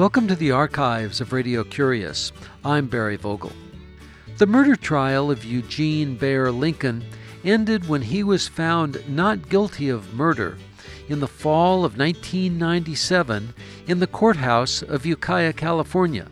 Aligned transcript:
Welcome 0.00 0.28
to 0.28 0.34
the 0.34 0.52
archives 0.52 1.20
of 1.20 1.34
Radio 1.34 1.62
Curious. 1.62 2.32
I'm 2.64 2.86
Barry 2.86 3.16
Vogel. 3.16 3.52
The 4.38 4.46
murder 4.46 4.74
trial 4.74 5.30
of 5.30 5.44
Eugene 5.44 6.16
Bear 6.16 6.50
Lincoln 6.50 7.04
ended 7.44 7.86
when 7.86 8.00
he 8.00 8.24
was 8.24 8.48
found 8.48 9.06
not 9.06 9.50
guilty 9.50 9.90
of 9.90 10.14
murder 10.14 10.56
in 11.10 11.20
the 11.20 11.28
fall 11.28 11.84
of 11.84 11.98
1997 11.98 13.52
in 13.88 13.98
the 13.98 14.06
courthouse 14.06 14.80
of 14.80 15.04
Ukiah, 15.04 15.52
California. 15.52 16.28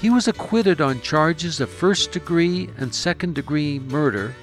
He 0.00 0.10
was 0.10 0.26
acquitted 0.26 0.80
on 0.80 1.00
charges 1.00 1.60
of 1.60 1.70
first 1.70 2.10
degree 2.10 2.70
and 2.76 2.92
second 2.92 3.36
degree 3.36 3.78
murder, 3.78 4.34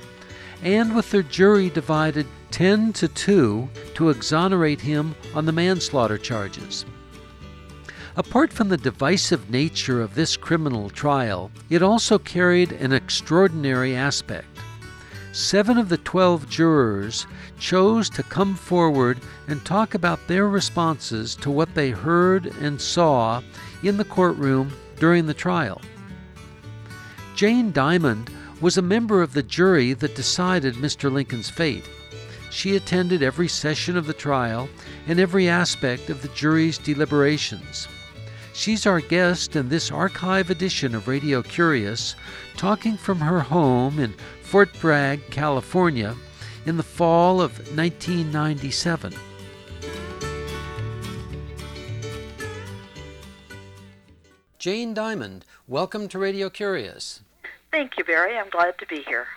and 0.63 0.95
with 0.95 1.11
the 1.11 1.23
jury 1.23 1.69
divided 1.69 2.25
10 2.51 2.93
to 2.93 3.09
2 3.09 3.67
to 3.95 4.09
exonerate 4.09 4.79
him 4.79 5.15
on 5.35 5.45
the 5.45 5.51
manslaughter 5.51 6.17
charges. 6.17 6.85
Apart 8.17 8.51
from 8.51 8.69
the 8.69 8.77
divisive 8.77 9.51
nature 9.51 10.01
of 10.01 10.15
this 10.15 10.35
criminal 10.35 10.89
trial, 10.89 11.51
it 11.69 11.83
also 11.83 12.17
carried 12.17 12.71
an 12.71 12.91
extraordinary 12.91 13.95
aspect. 13.95 14.47
Seven 15.33 15.77
of 15.77 15.87
the 15.87 15.99
12 15.99 16.49
jurors 16.49 17.27
chose 17.59 18.09
to 18.09 18.23
come 18.23 18.55
forward 18.55 19.19
and 19.47 19.63
talk 19.63 19.93
about 19.93 20.27
their 20.27 20.47
responses 20.47 21.35
to 21.35 21.51
what 21.51 21.75
they 21.75 21.91
heard 21.91 22.47
and 22.59 22.81
saw 22.81 23.43
in 23.83 23.97
the 23.97 24.05
courtroom 24.05 24.71
during 24.99 25.27
the 25.27 25.33
trial. 25.35 25.79
Jane 27.35 27.71
Dymond 27.71 28.29
was 28.59 28.79
a 28.79 28.81
member 28.81 29.21
of 29.21 29.33
the 29.33 29.43
jury 29.43 29.93
that 29.93 30.15
decided 30.15 30.73
Mr. 30.73 31.11
Lincoln's 31.11 31.51
fate. 31.51 31.87
She 32.49 32.75
attended 32.75 33.21
every 33.21 33.47
session 33.47 33.95
of 33.95 34.07
the 34.07 34.13
trial 34.13 34.69
and 35.05 35.19
every 35.19 35.47
aspect 35.47 36.09
of 36.09 36.23
the 36.23 36.29
jury's 36.29 36.79
deliberations. 36.79 37.87
She's 38.57 38.87
our 38.87 39.01
guest 39.01 39.55
in 39.55 39.69
this 39.69 39.91
archive 39.91 40.49
edition 40.49 40.95
of 40.95 41.07
Radio 41.07 41.43
Curious, 41.43 42.15
talking 42.55 42.97
from 42.97 43.19
her 43.19 43.39
home 43.39 43.99
in 43.99 44.15
Fort 44.41 44.73
Bragg, 44.81 45.29
California, 45.29 46.15
in 46.65 46.75
the 46.75 46.81
fall 46.81 47.39
of 47.39 47.55
1997. 47.77 49.13
Jane 54.57 54.95
Dymond, 54.95 55.43
welcome 55.67 56.07
to 56.07 56.17
Radio 56.17 56.49
Curious. 56.49 57.21
Thank 57.69 57.95
you, 57.99 58.03
Barry. 58.03 58.39
I'm 58.39 58.49
glad 58.49 58.79
to 58.79 58.87
be 58.87 59.03
here. 59.03 59.27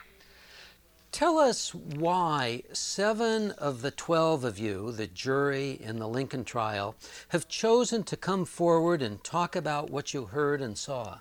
Tell 1.13 1.39
us 1.39 1.75
why 1.75 2.63
seven 2.73 3.51
of 3.53 3.83
the 3.83 3.91
12 3.91 4.45
of 4.45 4.59
you, 4.59 4.93
the 4.93 5.09
jury 5.09 5.73
in 5.73 5.99
the 5.99 6.07
Lincoln 6.07 6.45
trial, 6.45 6.95
have 7.29 7.49
chosen 7.49 8.05
to 8.05 8.17
come 8.17 8.45
forward 8.45 9.03
and 9.03 9.23
talk 9.25 9.57
about 9.57 9.91
what 9.91 10.15
you 10.15 10.27
heard 10.27 10.61
and 10.63 10.79
saw. 10.79 11.19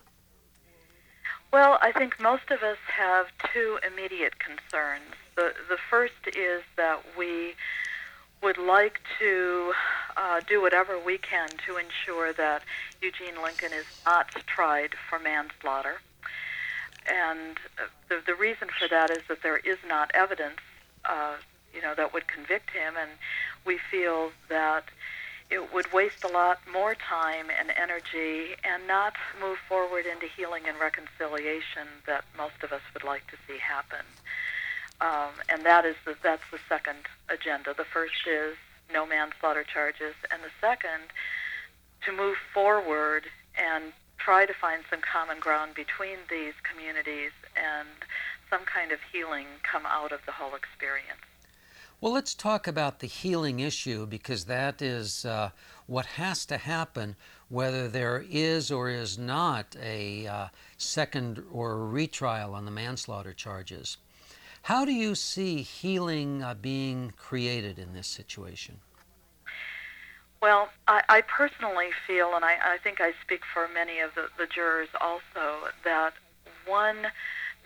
Well, 1.52 1.80
I 1.82 1.92
think 1.92 2.20
most 2.20 2.52
of 2.52 2.62
us 2.62 2.78
have 2.86 3.28
two 3.52 3.80
immediate 3.86 4.36
concerns. 4.38 5.16
The, 5.36 5.54
the 5.67 5.78
first 5.90 6.28
is 6.38 6.62
that 6.78 7.02
we 7.17 7.56
would 8.44 8.60
like 8.60 9.02
to 9.20 9.73
uh, 10.16 10.42
do 10.48 10.62
whatever 10.62 11.00
we 11.00 11.17
can 11.17 11.50
to 11.66 11.78
ensure 11.78 12.32
that 12.34 12.62
Eugene 13.02 13.42
Lincoln 13.42 13.73
is 13.73 13.86
not 14.06 14.30
tried 14.45 14.92
for 15.10 15.17
manslaughter 15.17 16.00
and 17.09 17.58
the 18.08 18.21
the 18.25 18.36
reason 18.36 18.67
for 18.77 18.87
that 18.87 19.09
is 19.09 19.20
that 19.27 19.42
there 19.43 19.58
is 19.58 19.77
not 19.87 20.11
evidence, 20.14 20.61
uh, 21.05 21.36
you 21.73 21.81
know, 21.81 21.93
that 21.95 22.14
would 22.14 22.27
convict 22.27 22.71
him, 22.71 22.93
and 22.99 23.11
we 23.65 23.80
feel 23.92 24.31
that 24.49 24.86
it 25.49 25.73
would 25.73 25.92
waste 25.92 26.23
a 26.23 26.27
lot 26.27 26.59
more 26.71 26.93
time 26.93 27.48
and 27.49 27.71
energy 27.71 28.55
and 28.64 28.87
not 28.87 29.15
move 29.42 29.58
forward 29.67 30.05
into 30.05 30.27
healing 30.27 30.64
and 30.67 30.80
reconciliation 30.80 31.87
that 32.05 32.23
most 32.37 32.61
of 32.61 32.71
us 32.71 32.81
would 32.93 33.03
like 33.03 33.25
to 33.31 33.37
see 33.48 33.58
happen. 33.58 34.05
Um, 35.02 35.31
and 35.49 35.65
that 35.65 35.86
is 35.86 35.95
the, 36.05 36.15
that's 36.21 36.43
the 36.52 36.59
second 36.67 36.99
agenda. 37.30 37.73
The 37.75 37.86
first 37.86 38.27
is 38.27 38.58
no 38.93 39.08
manslaughter 39.08 39.64
charges, 39.64 40.14
and 40.31 40.43
the 40.43 40.52
second 40.61 41.09
to 42.05 42.11
move 42.11 42.37
forward 42.53 43.25
and 43.58 43.92
try 44.19 44.45
to 44.45 44.53
find 44.53 44.83
some 44.89 44.99
common 45.02 45.39
ground 45.39 45.73
between 45.75 46.17
these 46.30 46.53
communities 46.69 47.31
and 47.55 47.87
some 48.49 48.61
kind 48.65 48.91
of 48.91 48.99
healing 49.11 49.47
come 49.63 49.85
out 49.85 50.11
of 50.11 50.19
the 50.25 50.31
whole 50.31 50.55
experience. 50.55 51.19
Well, 52.02 52.13
let's 52.13 52.33
talk 52.33 52.65
about 52.65 52.99
the 52.99 53.07
healing 53.07 53.59
issue 53.59 54.05
because 54.05 54.45
that 54.45 54.81
is 54.81 55.25
uh, 55.25 55.49
what 55.85 56.05
has 56.05 56.45
to 56.45 56.57
happen 56.57 57.15
whether 57.49 57.87
there 57.87 58.23
is 58.30 58.71
or 58.71 58.89
is 58.89 59.17
not 59.17 59.75
a 59.81 60.27
uh, 60.27 60.47
second 60.77 61.43
or 61.51 61.86
retrial 61.86 62.53
on 62.53 62.65
the 62.65 62.71
manslaughter 62.71 63.33
charges. 63.33 63.97
How 64.63 64.86
do 64.86 64.93
you 64.93 65.15
see 65.15 65.61
healing 65.61 66.43
uh, 66.43 66.53
being 66.53 67.11
created 67.17 67.80
in 67.80 67.93
this 67.93 68.07
situation? 68.07 68.80
Well, 70.42 70.70
I, 70.88 71.04
I 71.10 71.22
personally 71.22 71.89
feel, 72.08 72.33
and 72.33 72.45
I, 72.45 72.55
I 72.64 72.77
think 72.77 73.02
I 73.02 73.11
speak 73.22 73.42
for 73.54 73.67
many 73.67 74.00
of 74.00 74.16
the, 74.16 74.30
the 74.38 74.48
jurors 74.48 74.88
also, 75.02 75.67
that 75.83 76.14
one 76.66 77.08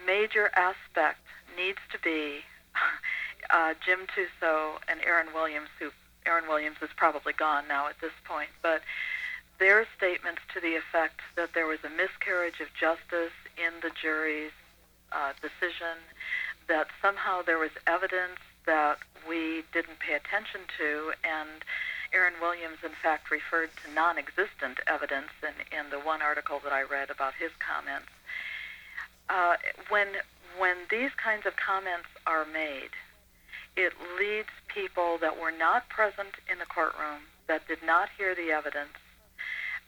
major 0.06 0.50
aspect 0.56 1.20
needs 1.56 1.78
to 1.92 2.00
be 2.00 2.40
uh, 3.52 3.76
Jim 3.86 4.08
Tuso 4.10 4.80
and 4.88 5.00
Aaron 5.06 5.28
Williams, 5.34 5.70
who 5.80 5.92
Aaron 6.26 6.48
Williams 6.48 6.78
is 6.82 6.90
probably 6.96 7.34
gone 7.34 7.68
now 7.68 7.88
at 7.88 8.00
this 8.02 8.14
point, 8.26 8.50
but 8.62 8.82
their 9.60 9.86
statements 9.96 10.42
to 10.54 10.60
the 10.60 10.76
effect 10.76 11.22
that 11.36 11.54
there 11.54 11.68
was 11.68 11.80
a 11.84 11.90
miscarriage 11.90 12.60
of 12.60 12.68
justice 12.74 13.36
in 13.58 13.72
the 13.82 13.92
jury's 14.02 14.52
uh, 15.12 15.34
decision, 15.42 16.02
that 16.68 16.88
somehow 17.02 17.42
there 17.44 17.60
was 17.60 17.70
evidence 17.86 18.40
that 18.66 18.98
we 19.28 19.64
didn't 19.74 20.00
pay 20.00 20.16
attention 20.16 20.62
to, 20.78 21.14
and 21.24 21.64
Aaron 22.14 22.36
Williams, 22.40 22.78
in 22.84 22.92
fact, 23.02 23.32
referred 23.32 23.70
to 23.84 23.92
non 23.92 24.18
existent 24.18 24.80
evidence 24.88 25.34
in, 25.42 25.78
in 25.78 25.90
the 25.90 26.00
one 26.00 26.22
article 26.22 26.62
that 26.64 26.72
I 26.72 26.84
read 26.84 27.10
about 27.10 27.34
his 27.34 27.52
comments. 27.58 28.10
Uh, 29.30 29.56
when, 29.90 30.08
when 30.58 30.78
these 30.92 31.12
kinds 31.18 31.46
of 31.46 31.56
comments 31.56 32.08
are 32.28 32.46
made, 32.46 32.94
it 33.76 33.94
leads 34.20 34.50
people 34.68 35.18
that 35.20 35.42
were 35.42 35.52
not 35.52 35.90
present 35.90 36.38
in 36.52 36.60
the 36.60 36.66
courtroom, 36.66 37.26
that 37.48 37.68
did 37.68 37.82
not 37.84 38.10
hear 38.16 38.36
the 38.36 38.52
evidence, 38.52 39.02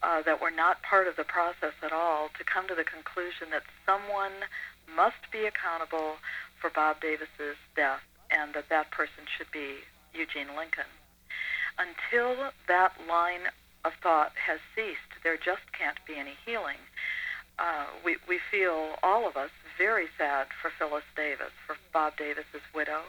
uh, 0.01 0.23
that 0.23 0.41
were 0.41 0.51
not 0.51 0.81
part 0.81 1.07
of 1.07 1.15
the 1.15 1.23
process 1.23 1.73
at 1.83 1.93
all, 1.93 2.29
to 2.37 2.43
come 2.43 2.67
to 2.67 2.75
the 2.75 2.83
conclusion 2.83 3.49
that 3.51 3.63
someone 3.85 4.49
must 4.95 5.29
be 5.31 5.45
accountable 5.45 6.17
for 6.59 6.69
Bob 6.69 7.01
Davis's 7.01 7.57
death 7.75 8.01
and 8.31 8.53
that 8.55 8.69
that 8.69 8.89
person 8.89 9.25
should 9.37 9.51
be 9.51 9.85
Eugene 10.13 10.55
Lincoln 10.57 10.89
until 11.77 12.51
that 12.67 12.93
line 13.07 13.51
of 13.83 13.93
thought 14.01 14.31
has 14.47 14.59
ceased, 14.75 15.21
there 15.23 15.37
just 15.37 15.71
can't 15.77 15.97
be 16.07 16.15
any 16.15 16.33
healing. 16.45 16.79
Uh, 17.57 17.85
we, 18.03 18.17
we 18.27 18.39
feel, 18.51 18.95
all 19.03 19.27
of 19.27 19.37
us, 19.37 19.51
very 19.77 20.07
sad 20.17 20.47
for 20.61 20.71
Phyllis 20.77 21.07
Davis, 21.15 21.51
for 21.65 21.75
Bob 21.93 22.17
Davis's 22.17 22.63
widow 22.73 23.03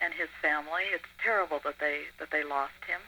and 0.00 0.14
his 0.14 0.28
family. 0.40 0.88
It's 0.92 1.08
terrible 1.22 1.60
that 1.64 1.78
they, 1.80 2.04
that 2.18 2.30
they 2.30 2.44
lost 2.44 2.80
him. 2.86 3.00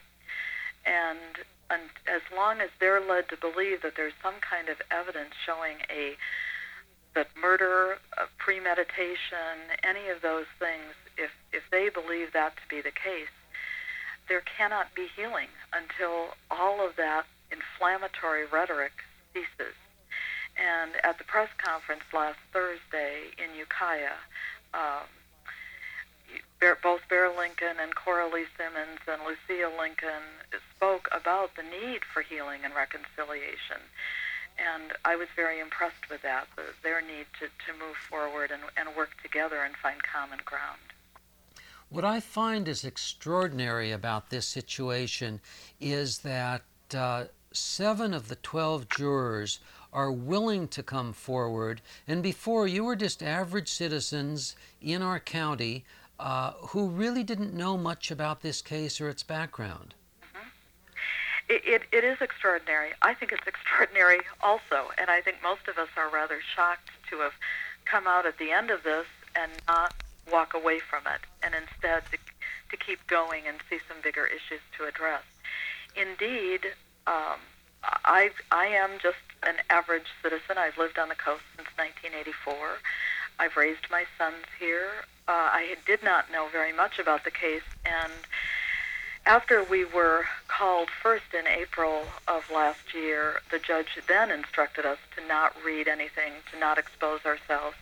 And, 0.85 1.45
and 1.71 1.89
as 2.07 2.23
long 2.35 2.61
as 2.61 2.69
they're 2.81 3.01
led 3.01 3.29
to 3.31 3.37
believe 3.37 3.83
that 3.83 3.97
there's 3.97 4.17
some 4.23 4.41
kind 4.41 4.69
of 4.69 4.77
evidence 4.91 5.33
showing 5.45 5.79
a 5.89 6.17
that 7.15 7.29
murder, 7.41 7.99
uh, 8.19 8.27
premeditation, 8.39 9.71
any 9.85 10.09
of 10.09 10.21
those 10.21 10.51
things, 10.59 10.99
if, 11.17 11.31
if 11.53 11.63
they 11.71 11.89
believe 11.89 12.33
that 12.33 12.57
to 12.57 12.63
be 12.69 12.83
the 12.83 12.91
case, 12.91 13.31
there 14.29 14.43
cannot 14.43 14.95
be 14.95 15.07
healing 15.17 15.49
until 15.73 16.35
all 16.51 16.85
of 16.87 16.97
that 16.97 17.27
inflammatory 17.51 18.47
rhetoric 18.47 18.93
ceases. 19.33 19.75
And 20.57 20.93
at 21.03 21.19
the 21.19 21.25
press 21.25 21.49
conference 21.59 22.05
last 22.13 22.39
Thursday 22.53 23.35
in 23.39 23.59
Ukiah, 23.59 24.23
um, 24.73 25.07
both 26.83 27.03
Bear 27.09 27.29
Lincoln 27.29 27.77
and 27.81 27.95
Coralie 27.95 28.49
Simmons 28.57 29.01
and 29.07 29.21
Lucia 29.23 29.69
Lincoln 29.69 30.41
spoke 30.75 31.09
about 31.13 31.57
the 31.57 31.63
need 31.63 32.01
for 32.05 32.23
healing 32.23 32.61
and 32.65 32.75
reconciliation. 32.75 33.85
And 34.57 34.93
I 35.05 35.17
was 35.17 35.29
very 35.35 35.61
impressed 35.61 36.09
with 36.09 36.23
that, 36.23 36.47
their 36.83 37.03
need 37.03 37.27
to, 37.41 37.47
to 37.49 37.79
move 37.79 37.97
forward 37.97 38.51
and, 38.51 38.63
and 38.77 38.97
work 38.97 39.11
together 39.23 39.63
and 39.63 39.77
find 39.77 40.03
common 40.03 40.39
ground. 40.45 40.94
What 41.95 42.05
I 42.05 42.19
find 42.19 42.67
is 42.67 42.85
extraordinary 42.85 43.93
about 43.93 44.29
this 44.29 44.49
situation 44.49 45.41
is 45.81 46.19
that 46.19 46.63
uh, 46.93 47.27
seven 47.53 48.13
of 48.13 48.27
the 48.27 48.35
12 48.35 48.89
jurors 48.89 49.61
are 49.93 50.11
willing 50.11 50.67
to 50.67 50.83
come 50.83 51.13
forward, 51.13 51.81
and 52.09 52.21
before 52.21 52.67
you 52.67 52.83
were 52.83 52.97
just 52.97 53.23
average 53.23 53.69
citizens 53.69 54.57
in 54.83 55.03
our 55.03 55.21
county 55.21 55.85
uh, 56.19 56.55
who 56.71 56.89
really 56.89 57.23
didn't 57.23 57.55
know 57.55 57.77
much 57.77 58.11
about 58.11 58.41
this 58.41 58.61
case 58.61 59.01
or 59.01 59.09
its 59.09 59.23
background. 59.23 59.95
Mm-hmm. 60.35 60.49
It, 61.49 61.63
it, 61.65 61.83
it 61.93 62.03
is 62.03 62.21
extraordinary. 62.21 62.91
I 63.03 63.15
think 63.15 63.31
it's 63.31 63.47
extraordinary 63.47 64.19
also, 64.41 64.91
and 64.99 65.11
I 65.11 65.21
think 65.21 65.37
most 65.45 65.69
of 65.69 65.79
us 65.79 65.91
are 65.97 66.11
rather 66.11 66.41
shocked 66.57 66.91
to 67.11 67.19
have 67.19 67.35
come 67.85 68.09
out 68.09 68.27
at 68.27 68.39
the 68.39 68.51
end 68.51 68.73
of 68.73 68.83
this 68.83 69.07
and 69.37 69.53
not 69.69 69.95
walk 70.31 70.55
away 70.55 70.81
from 70.81 71.03
it, 71.07 71.21
and 71.43 71.55
instead 71.55 72.03
to, 72.11 72.19
to 72.71 72.77
keep 72.77 73.07
going 73.07 73.47
and 73.47 73.59
see 73.69 73.79
some 73.89 73.99
bigger 74.03 74.27
issues 74.27 74.61
to 74.79 74.85
address. 74.85 75.23
Indeed, 75.97 76.67
um, 77.07 77.39
I 77.83 78.31
I 78.51 78.67
am 78.67 78.93
just 79.03 79.19
an 79.43 79.57
average 79.71 80.07
citizen. 80.23 80.57
I've 80.57 80.79
lived 80.79 80.99
on 80.99 81.09
the 81.09 81.15
coast 81.15 81.45
since 81.57 81.69
1984. 81.77 82.57
I've 83.39 83.57
raised 83.57 83.91
my 83.91 84.05
sons 84.17 84.47
here. 84.59 85.05
Uh, 85.27 85.33
I 85.33 85.77
did 85.87 86.03
not 86.03 86.31
know 86.31 86.49
very 86.51 86.73
much 86.73 86.99
about 86.99 87.25
the 87.25 87.31
case, 87.31 87.67
and 87.85 88.13
after 89.27 89.65
we 89.65 89.85
were 89.85 90.27
called 90.49 90.91
first 90.91 91.33
in 91.33 91.47
April 91.47 92.05
of 92.29 92.51
last 92.51 92.95
year, 92.95 93.41
the 93.51 93.59
judge 93.59 93.99
then 94.07 94.31
instructed 94.31 94.85
us 94.85 94.99
to 95.17 95.27
not 95.27 95.57
read 95.65 95.89
anything, 95.89 96.33
to 96.53 96.59
not 96.59 96.77
expose 96.77 97.25
ourselves, 97.25 97.77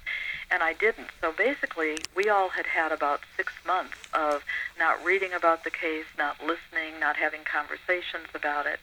and 0.52 0.62
I 0.62 0.74
didn't. 0.74 1.08
So 1.20 1.32
basically, 1.32 1.96
we 2.14 2.28
all 2.28 2.50
had 2.50 2.66
had 2.66 2.92
about 2.92 3.20
six 3.36 3.52
months 3.66 3.96
of 4.12 4.44
not 4.78 5.02
reading 5.02 5.32
about 5.32 5.64
the 5.64 5.70
case, 5.70 6.04
not 6.18 6.36
listening, 6.40 7.00
not 7.00 7.16
having 7.16 7.40
conversations 7.44 8.28
about 8.34 8.66
it. 8.66 8.78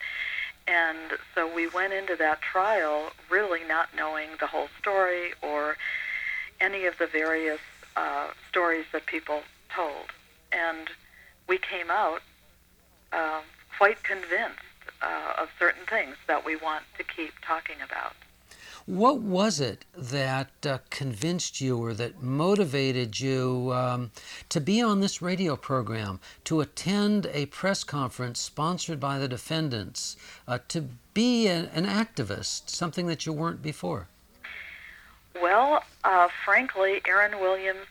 And 0.66 1.18
so 1.34 1.52
we 1.52 1.68
went 1.68 1.92
into 1.92 2.16
that 2.16 2.42
trial 2.42 3.12
really 3.30 3.60
not 3.66 3.88
knowing 3.96 4.30
the 4.40 4.48
whole 4.48 4.68
story 4.78 5.32
or 5.42 5.76
any 6.60 6.86
of 6.86 6.98
the 6.98 7.06
various 7.06 7.60
uh, 7.96 8.28
stories 8.48 8.86
that 8.92 9.06
people 9.06 9.42
told. 9.74 10.12
And 10.52 10.88
we 11.48 11.56
came 11.56 11.90
out 11.90 12.22
uh, 13.12 13.40
quite 13.78 14.02
convinced 14.02 14.58
uh, 15.00 15.42
of 15.42 15.48
certain 15.58 15.86
things 15.88 16.16
that 16.26 16.44
we 16.44 16.56
want 16.56 16.84
to 16.98 17.04
keep 17.04 17.32
talking 17.42 17.76
about. 17.84 18.14
What 18.86 19.20
was 19.20 19.60
it 19.60 19.84
that 19.96 20.50
uh, 20.64 20.78
convinced 20.88 21.60
you 21.60 21.78
or 21.78 21.94
that 21.94 22.22
motivated 22.22 23.20
you 23.20 23.72
um, 23.74 24.10
to 24.48 24.60
be 24.60 24.80
on 24.80 25.00
this 25.00 25.20
radio 25.20 25.56
program, 25.56 26.20
to 26.44 26.60
attend 26.60 27.26
a 27.32 27.46
press 27.46 27.84
conference 27.84 28.40
sponsored 28.40 28.98
by 28.98 29.18
the 29.18 29.28
defendants, 29.28 30.16
uh, 30.48 30.58
to 30.68 30.88
be 31.14 31.46
an, 31.46 31.68
an, 31.74 31.84
activist, 31.84 32.70
something 32.70 33.06
that 33.06 33.26
you 33.26 33.32
weren't 33.32 33.62
before? 33.62 34.08
Well, 35.40 35.84
uh, 36.04 36.28
frankly, 36.44 37.00
Aaron 37.06 37.38
Williams' 37.40 37.86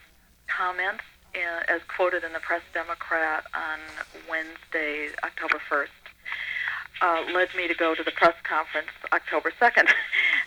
comments, 0.47 1.03
uh, 1.35 1.63
as 1.67 1.81
quoted 1.87 2.23
in 2.23 2.33
the 2.33 2.39
Press 2.39 2.63
Democrat 2.73 3.43
on 3.53 3.79
Wednesday, 4.29 5.09
October 5.23 5.61
1st, 5.69 5.87
uh, 7.01 7.23
led 7.33 7.49
me 7.55 7.67
to 7.67 7.73
go 7.73 7.95
to 7.95 8.03
the 8.03 8.11
press 8.11 8.35
conference 8.43 8.89
October 9.13 9.51
2nd. 9.59 9.89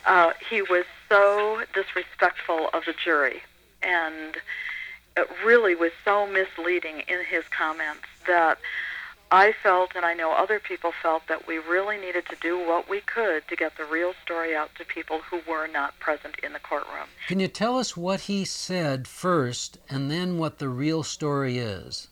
Uh, 0.05 0.31
he 0.49 0.61
was 0.61 0.85
so 1.09 1.63
disrespectful 1.73 2.69
of 2.73 2.83
the 2.85 2.93
jury 2.93 3.41
and 3.83 4.37
it 5.15 5.27
really 5.45 5.75
was 5.75 5.91
so 6.03 6.25
misleading 6.25 7.03
in 7.07 7.23
his 7.25 7.43
comments 7.49 8.07
that 8.27 8.57
I 9.31 9.51
felt, 9.51 9.93
and 9.95 10.05
I 10.05 10.13
know 10.13 10.31
other 10.31 10.59
people 10.59 10.91
felt, 11.01 11.27
that 11.27 11.47
we 11.47 11.57
really 11.57 11.97
needed 11.97 12.25
to 12.29 12.35
do 12.39 12.57
what 12.57 12.87
we 12.89 13.01
could 13.01 13.47
to 13.47 13.55
get 13.55 13.77
the 13.77 13.85
real 13.85 14.13
story 14.23 14.55
out 14.55 14.69
to 14.75 14.85
people 14.85 15.19
who 15.19 15.41
were 15.49 15.67
not 15.67 15.99
present 15.99 16.35
in 16.43 16.53
the 16.53 16.59
courtroom. 16.59 17.07
Can 17.27 17.39
you 17.39 17.47
tell 17.47 17.79
us 17.79 17.97
what 17.97 18.21
he 18.21 18.45
said 18.45 19.07
first 19.07 19.79
and 19.89 20.11
then 20.11 20.37
what 20.37 20.59
the 20.59 20.69
real 20.69 21.01
story 21.01 21.57
is? 21.57 22.09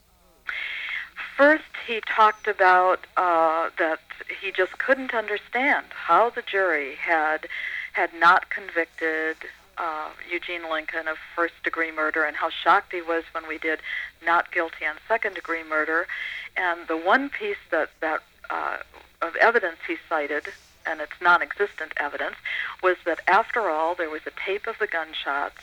First, 1.38 1.64
he 1.88 2.02
talked 2.08 2.48
about 2.48 3.06
uh, 3.18 3.70
that 3.78 4.00
he 4.42 4.52
just 4.52 4.78
couldn't 4.78 5.14
understand 5.14 5.86
how 5.92 6.30
the 6.30 6.42
jury 6.42 6.96
had 6.96 7.48
had 7.94 8.14
not 8.14 8.50
convicted 8.50 9.38
uh, 9.78 10.10
Eugene 10.32 10.70
Lincoln 10.70 11.08
of 11.08 11.18
first 11.36 11.54
degree 11.64 11.92
murder, 11.92 12.24
and 12.24 12.36
how 12.36 12.50
shocked 12.50 12.94
he 12.94 13.02
was 13.02 13.24
when 13.32 13.48
we 13.48 13.58
did 13.58 13.80
not 14.24 14.52
guilty 14.52 14.86
on 14.86 14.96
second 15.08 15.36
degree 15.36 15.64
murder. 15.64 16.08
And 16.56 16.88
the 16.88 16.98
one 16.98 17.30
piece 17.30 17.58
that 17.72 17.90
that 18.00 18.22
uh, 18.50 18.78
of 19.22 19.36
evidence 19.38 19.78
he 19.88 19.96
cited, 20.08 20.46
and 20.86 21.02
it's 21.02 21.20
non-existent 21.22 21.94
evidence, 21.98 22.36
was 22.84 22.98
that 23.06 23.22
after 23.28 23.70
all 23.70 23.96
there 23.96 24.10
was 24.10 24.22
a 24.26 24.32
tape 24.46 24.68
of 24.68 24.78
the 24.80 24.88
gunshots, 24.88 25.62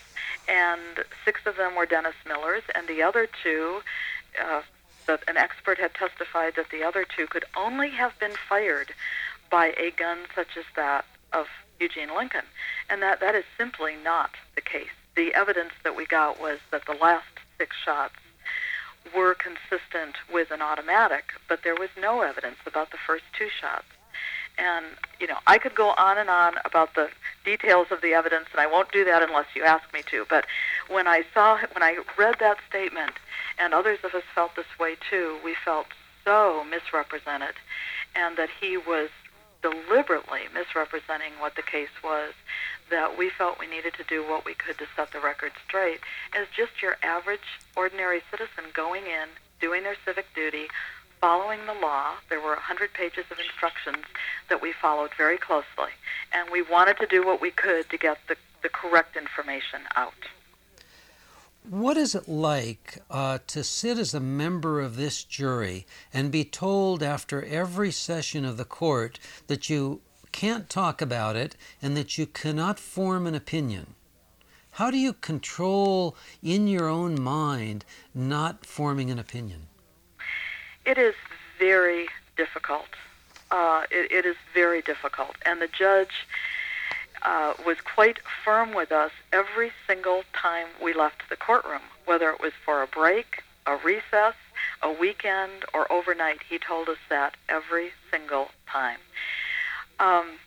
and 0.48 1.04
six 1.24 1.42
of 1.46 1.56
them 1.56 1.76
were 1.76 1.86
Dennis 1.86 2.16
Miller's, 2.26 2.64
and 2.74 2.88
the 2.88 3.02
other 3.02 3.28
two. 3.42 3.80
Uh, 4.40 4.62
that 5.06 5.24
an 5.26 5.38
expert 5.38 5.78
had 5.78 5.94
testified 5.94 6.54
that 6.54 6.68
the 6.70 6.84
other 6.84 7.02
two 7.02 7.26
could 7.26 7.44
only 7.56 7.88
have 7.88 8.16
been 8.20 8.34
fired 8.46 8.92
by 9.50 9.72
a 9.78 9.90
gun 9.90 10.18
such 10.34 10.54
as 10.54 10.64
that 10.76 11.06
of 11.32 11.46
Eugene 11.80 12.14
Lincoln. 12.14 12.44
And 12.90 13.02
that, 13.02 13.20
that 13.20 13.34
is 13.34 13.44
simply 13.56 13.94
not 14.02 14.30
the 14.54 14.60
case. 14.60 14.88
The 15.16 15.34
evidence 15.34 15.72
that 15.84 15.96
we 15.96 16.06
got 16.06 16.40
was 16.40 16.58
that 16.70 16.86
the 16.86 16.94
last 16.94 17.26
six 17.58 17.76
shots 17.84 18.14
were 19.16 19.34
consistent 19.34 20.16
with 20.32 20.50
an 20.50 20.62
automatic, 20.62 21.32
but 21.48 21.62
there 21.64 21.74
was 21.74 21.88
no 22.00 22.20
evidence 22.20 22.56
about 22.66 22.90
the 22.90 22.98
first 23.06 23.24
two 23.36 23.48
shots. 23.48 23.86
And, 24.58 24.86
you 25.20 25.26
know, 25.28 25.38
I 25.46 25.58
could 25.58 25.74
go 25.74 25.90
on 25.90 26.18
and 26.18 26.28
on 26.28 26.54
about 26.64 26.94
the 26.94 27.08
details 27.44 27.88
of 27.90 28.00
the 28.00 28.12
evidence, 28.12 28.46
and 28.50 28.60
I 28.60 28.66
won't 28.66 28.90
do 28.90 29.04
that 29.04 29.22
unless 29.22 29.46
you 29.54 29.62
ask 29.62 29.84
me 29.94 30.02
to. 30.10 30.26
But 30.28 30.46
when 30.88 31.06
I 31.06 31.24
saw, 31.32 31.58
when 31.72 31.82
I 31.82 31.98
read 32.16 32.36
that 32.40 32.58
statement, 32.68 33.12
and 33.58 33.72
others 33.72 34.00
of 34.02 34.14
us 34.14 34.24
felt 34.34 34.56
this 34.56 34.66
way 34.78 34.96
too, 35.08 35.38
we 35.44 35.54
felt 35.64 35.86
so 36.24 36.64
misrepresented, 36.68 37.54
and 38.16 38.36
that 38.36 38.48
he 38.60 38.76
was 38.76 39.10
deliberately 39.62 40.42
misrepresenting 40.54 41.32
what 41.40 41.56
the 41.56 41.62
case 41.62 41.92
was, 42.02 42.32
that 42.90 43.18
we 43.18 43.30
felt 43.30 43.58
we 43.58 43.66
needed 43.66 43.94
to 43.94 44.04
do 44.04 44.26
what 44.26 44.44
we 44.44 44.54
could 44.54 44.78
to 44.78 44.86
set 44.96 45.12
the 45.12 45.20
record 45.20 45.52
straight 45.66 46.00
as 46.36 46.46
just 46.56 46.80
your 46.82 46.96
average, 47.02 47.60
ordinary 47.76 48.22
citizen 48.30 48.64
going 48.72 49.04
in, 49.04 49.28
doing 49.60 49.82
their 49.82 49.96
civic 50.04 50.26
duty, 50.34 50.68
following 51.20 51.66
the 51.66 51.74
law. 51.74 52.14
There 52.28 52.40
were 52.40 52.54
100 52.54 52.94
pages 52.94 53.24
of 53.30 53.38
instructions 53.38 54.04
that 54.48 54.62
we 54.62 54.72
followed 54.72 55.10
very 55.16 55.38
closely, 55.38 55.92
and 56.32 56.48
we 56.50 56.62
wanted 56.62 56.98
to 56.98 57.06
do 57.06 57.24
what 57.26 57.40
we 57.40 57.50
could 57.50 57.90
to 57.90 57.98
get 57.98 58.18
the, 58.28 58.36
the 58.62 58.68
correct 58.68 59.16
information 59.16 59.80
out. 59.96 60.14
What 61.68 61.96
is 61.96 62.14
it 62.14 62.28
like 62.28 62.98
uh, 63.10 63.38
to 63.48 63.62
sit 63.62 63.98
as 63.98 64.14
a 64.14 64.20
member 64.20 64.80
of 64.80 64.96
this 64.96 65.22
jury 65.22 65.86
and 66.14 66.32
be 66.32 66.44
told 66.44 67.02
after 67.02 67.44
every 67.44 67.90
session 67.90 68.44
of 68.44 68.56
the 68.56 68.64
court 68.64 69.18
that 69.48 69.68
you 69.68 70.00
can't 70.32 70.70
talk 70.70 71.02
about 71.02 71.36
it 71.36 71.56
and 71.82 71.96
that 71.96 72.16
you 72.16 72.26
cannot 72.26 72.78
form 72.78 73.26
an 73.26 73.34
opinion? 73.34 73.94
How 74.72 74.90
do 74.90 74.96
you 74.96 75.12
control 75.12 76.16
in 76.42 76.68
your 76.68 76.88
own 76.88 77.20
mind 77.20 77.84
not 78.14 78.64
forming 78.64 79.10
an 79.10 79.18
opinion? 79.18 79.66
It 80.86 80.96
is 80.96 81.14
very 81.58 82.06
difficult. 82.36 82.86
Uh, 83.50 83.82
it, 83.90 84.12
it 84.12 84.24
is 84.24 84.36
very 84.54 84.80
difficult. 84.80 85.36
And 85.44 85.60
the 85.60 85.68
judge 85.68 86.26
uh, 87.22 87.54
was 87.66 87.80
quite 87.80 88.18
firm 88.44 88.74
with 88.74 88.92
us 88.92 89.12
every 89.32 89.72
single 89.86 90.22
time 90.32 90.68
we 90.82 90.92
left 90.92 91.28
the 91.28 91.36
courtroom, 91.36 91.82
whether 92.06 92.30
it 92.30 92.40
was 92.40 92.52
for 92.64 92.82
a 92.82 92.86
break, 92.86 93.42
a 93.66 93.76
recess, 93.76 94.34
a 94.82 94.90
weekend, 94.90 95.64
or 95.74 95.90
overnight. 95.92 96.38
He 96.48 96.58
told 96.58 96.88
us 96.88 96.98
that 97.08 97.36
every 97.48 97.90
single 98.10 98.48
time. 98.66 98.98
Um, 100.00 100.38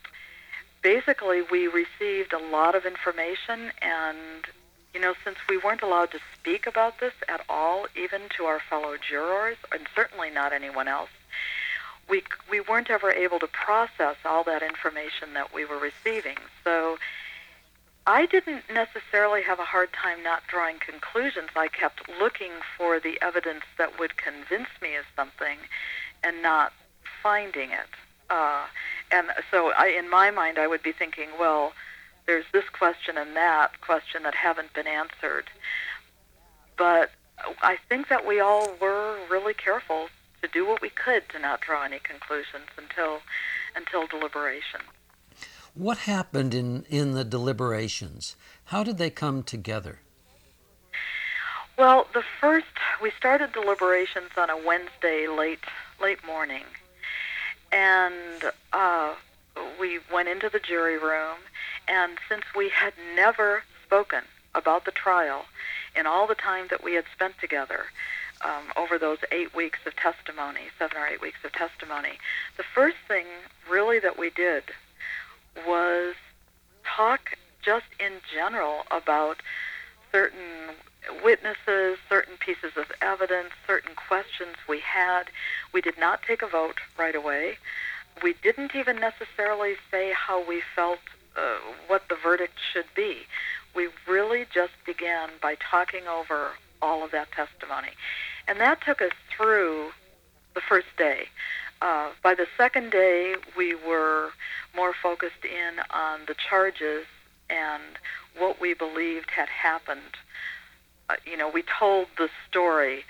basically, 0.82 1.42
we 1.42 1.68
received 1.68 2.34
a 2.34 2.40
lot 2.40 2.76
of 2.76 2.86
information, 2.86 3.72
and 3.82 4.46
you 4.94 5.00
know, 5.00 5.14
since 5.24 5.38
we 5.48 5.58
weren't 5.58 5.82
allowed 5.82 6.12
to 6.12 6.20
speak 6.38 6.68
about 6.68 7.00
this 7.00 7.14
at 7.30 7.42
all, 7.48 7.88
even 7.96 8.22
to 8.38 8.44
our 8.44 8.60
fellow 8.60 8.96
jurors, 8.98 9.58
and 9.72 9.88
certainly 9.96 10.30
not 10.30 10.52
anyone 10.52 10.88
else, 10.88 11.10
we 12.12 12.22
we 12.50 12.60
weren't 12.60 12.92
ever 12.92 13.10
able 13.10 13.40
to 13.40 13.48
process 13.48 14.18
all 14.26 14.44
that 14.44 14.62
information 14.62 15.34
that 15.34 15.54
we 15.54 15.66
were 15.66 15.80
receiving. 15.80 16.38
So 16.64 16.98
I 18.06 18.26
didn't 18.26 18.66
necessarily 18.72 19.42
have 19.44 19.60
a 19.60 19.66
hard 19.66 19.94
time 19.94 20.22
not 20.22 20.44
drawing 20.48 20.78
conclusions. 20.80 21.50
I 21.56 21.70
kept 21.70 22.10
looking 22.20 22.52
for 22.78 23.00
the 23.00 23.18
evidence 23.22 23.64
that 23.78 23.98
would 23.98 24.18
convince 24.18 24.70
me 24.82 24.96
of 24.96 25.06
something, 25.16 25.58
and 26.24 26.42
not 26.44 26.74
finding 27.24 27.72
it. 27.72 27.90
Uh, 28.30 28.66
and 29.12 29.28
so, 29.50 29.72
I, 29.78 29.88
in 29.88 30.10
my 30.10 30.32
mind, 30.32 30.58
I 30.58 30.68
would 30.68 30.84
be 30.84 30.92
thinking, 30.92 31.30
well, 31.40 31.74
there's 32.26 32.46
this 32.52 32.68
question 32.70 33.18
and 33.18 33.36
that 33.36 33.82
question 33.82 34.24
that 34.24 34.36
haven't 34.36 34.74
been 34.74 34.88
answered. 34.88 35.46
But 36.78 37.12
I 37.62 37.78
think 37.88 38.10
that 38.10 38.26
we 38.26 38.40
all 38.40 38.74
were 38.82 39.18
really 39.30 39.54
careful 39.54 40.10
to 40.42 40.48
do 40.48 40.68
what 40.68 40.82
we 40.82 40.90
could 40.90 41.30
to 41.30 41.40
not 41.40 41.62
draw 41.62 41.84
any 41.84 42.00
conclusions 42.00 42.68
until 42.78 43.20
until 43.76 44.08
deliberation. 44.08 44.82
What 45.74 46.00
happened 46.00 46.54
in, 46.54 46.84
in 46.90 47.14
the 47.14 47.24
deliberations? 47.24 48.36
How 48.66 48.84
did 48.84 48.98
they 48.98 49.10
come 49.10 49.44
together? 49.44 50.00
Well, 51.78 52.08
the 52.14 52.24
first 52.40 52.68
we 53.02 53.12
started 53.12 53.54
deliberations 53.54 54.32
on 54.38 54.50
a 54.50 54.58
Wednesday 54.58 55.28
late 55.28 55.64
late 56.02 56.24
morning, 56.26 56.66
And 57.72 58.52
uh, 58.74 59.14
we 59.80 60.00
went 60.12 60.28
into 60.28 60.50
the 60.50 60.60
jury 60.60 60.98
room, 60.98 61.38
and 61.88 62.18
since 62.28 62.44
we 62.56 62.70
had 62.70 62.94
never 63.16 63.64
spoken 63.86 64.24
about 64.54 64.86
the 64.86 64.92
trial 64.92 65.46
in 65.96 66.06
all 66.06 66.28
the 66.28 66.36
time 66.36 66.68
that 66.70 66.84
we 66.84 66.96
had 66.96 67.06
spent 67.14 67.38
together, 67.40 67.86
um, 68.44 68.72
over 68.76 68.98
those 68.98 69.20
eight 69.32 69.56
weeks 69.56 69.80
of 69.86 69.96
testimony, 69.96 70.62
seven 70.78 70.98
or 70.98 71.08
eight 71.08 71.22
weeks 71.22 71.40
of 71.44 71.52
testimony, 71.52 72.18
the 72.58 72.64
first 72.64 72.98
thing 73.08 73.26
really 73.70 74.00
that 74.00 74.18
we 74.18 74.30
did 74.30 74.64
was 75.68 76.16
talk 76.84 77.38
just 77.64 77.86
in 78.00 78.14
general 78.34 78.84
about 78.92 79.42
certain 80.12 80.76
witnesses, 81.24 81.98
certain 82.10 82.36
pieces 82.38 82.72
of 82.78 82.86
evidence, 83.02 83.50
certain 83.66 83.96
questions 83.96 84.56
we 84.68 84.80
had. 84.80 85.24
We 85.74 85.82
did 85.82 85.98
not 85.98 86.22
take 86.24 86.42
a 86.42 86.48
vote 86.48 86.80
right 86.98 87.16
away. 87.16 87.58
We 88.24 88.36
didn't 88.44 88.76
even 88.76 89.00
necessarily 89.00 89.76
say 89.90 90.14
how 90.14 90.46
we 90.48 90.62
felt, 90.76 91.00
uh, 91.36 91.58
what 91.88 92.04
the 92.10 92.16
verdict 92.16 92.60
should 92.72 92.86
be. 92.96 93.26
We 93.76 93.90
really 94.08 94.46
just 94.54 94.74
began 94.86 95.30
by 95.42 95.56
talking 95.56 96.08
over 96.08 96.52
all 96.82 97.04
of 97.04 97.12
that 97.12 97.32
testimony. 97.32 97.90
And 98.52 98.60
that 98.60 98.82
took 98.82 99.02
us 99.02 99.14
through 99.30 99.92
the 100.56 100.60
first 100.60 100.88
day. 100.98 101.30
Uh, 101.82 102.10
by 102.22 102.36
the 102.36 102.48
second 102.58 102.92
day, 102.92 103.36
we 103.56 103.76
were 103.76 104.32
more 104.76 104.92
focused 104.92 105.46
in 105.46 105.80
on 105.90 106.20
the 106.28 106.36
charges 106.50 107.06
and 107.50 107.82
what 108.38 108.60
we 108.60 108.74
believed 108.74 109.32
had 109.32 109.48
happened. 109.48 110.18
Uh, 111.10 111.16
you 111.26 111.38
know, 111.38 111.48
we 111.48 111.64
told 111.80 112.08
the 112.18 112.28
story, 112.50 113.06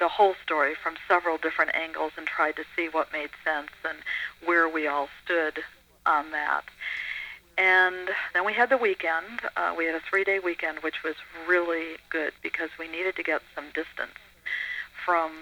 the 0.00 0.08
whole 0.08 0.34
story, 0.42 0.74
from 0.82 0.94
several 1.06 1.36
different 1.36 1.74
angles 1.74 2.12
and 2.16 2.26
tried 2.26 2.56
to 2.56 2.64
see 2.74 2.88
what 2.90 3.12
made 3.12 3.28
sense 3.44 3.72
and 3.86 3.98
where 4.46 4.66
we 4.66 4.86
all 4.86 5.10
stood 5.22 5.58
on 6.06 6.30
that. 6.30 6.64
And 7.58 8.08
then 8.32 8.46
we 8.46 8.54
had 8.54 8.70
the 8.70 8.78
weekend. 8.78 9.42
Uh, 9.58 9.74
we 9.76 9.84
had 9.84 9.94
a 9.94 10.00
three 10.08 10.24
day 10.24 10.38
weekend, 10.38 10.78
which 10.78 11.02
was 11.04 11.16
really 11.46 11.96
good 12.08 12.32
because 12.42 12.70
we 12.78 12.88
needed 12.88 13.14
to 13.16 13.22
get 13.22 13.42
some 13.54 13.66
distance 13.74 14.16
from, 15.08 15.32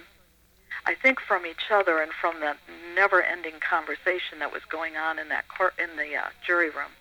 I 0.84 0.94
think, 0.94 1.18
from 1.18 1.44
each 1.44 1.72
other 1.72 1.98
and 1.98 2.12
from 2.12 2.38
the 2.38 2.54
never 2.94 3.20
ending 3.20 3.54
conversation 3.58 4.38
that 4.38 4.52
was 4.52 4.62
going 4.68 4.96
on 4.96 5.18
in 5.18 5.28
that 5.30 5.48
court, 5.48 5.74
in 5.76 5.96
the 5.96 6.14
uh, 6.14 6.28
jury 6.46 6.70
room. 6.70 6.94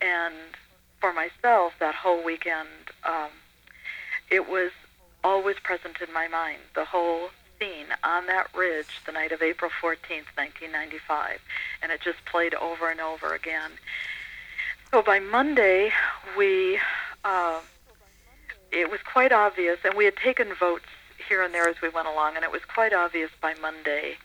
And 0.00 0.34
for 1.00 1.12
myself, 1.12 1.72
that 1.80 1.96
whole 1.96 2.22
weekend, 2.22 2.68
um, 3.02 3.30
it 4.30 4.48
was 4.48 4.70
always 5.24 5.56
present 5.58 5.96
in 6.00 6.14
my 6.14 6.28
mind. 6.28 6.60
The 6.76 6.84
whole 6.84 7.30
scene 7.58 7.86
on 8.04 8.26
that 8.26 8.46
ridge 8.54 9.00
the 9.04 9.10
night 9.10 9.32
of 9.32 9.42
April 9.42 9.72
14th, 9.82 10.30
1995. 10.36 11.40
And 11.82 11.90
it 11.90 12.00
just 12.00 12.24
played 12.26 12.54
over 12.54 12.88
and 12.88 13.00
over 13.00 13.34
again. 13.34 13.72
So 14.92 15.02
by 15.02 15.18
Monday, 15.18 15.90
we, 16.38 16.78
uh, 17.24 17.58
it 18.70 18.88
was 18.88 19.00
quite 19.00 19.32
obvious, 19.32 19.78
and 19.84 19.94
we 19.94 20.04
had 20.04 20.16
taken 20.16 20.54
votes 20.54 20.84
here 21.28 21.42
and 21.42 21.52
there 21.52 21.68
as 21.68 21.80
we 21.82 21.88
went 21.88 22.08
along, 22.08 22.36
and 22.36 22.44
it 22.44 22.52
was 22.52 22.62
quite 22.64 22.92
obvious 22.92 23.30
by 23.40 23.54
Monday 23.54 24.16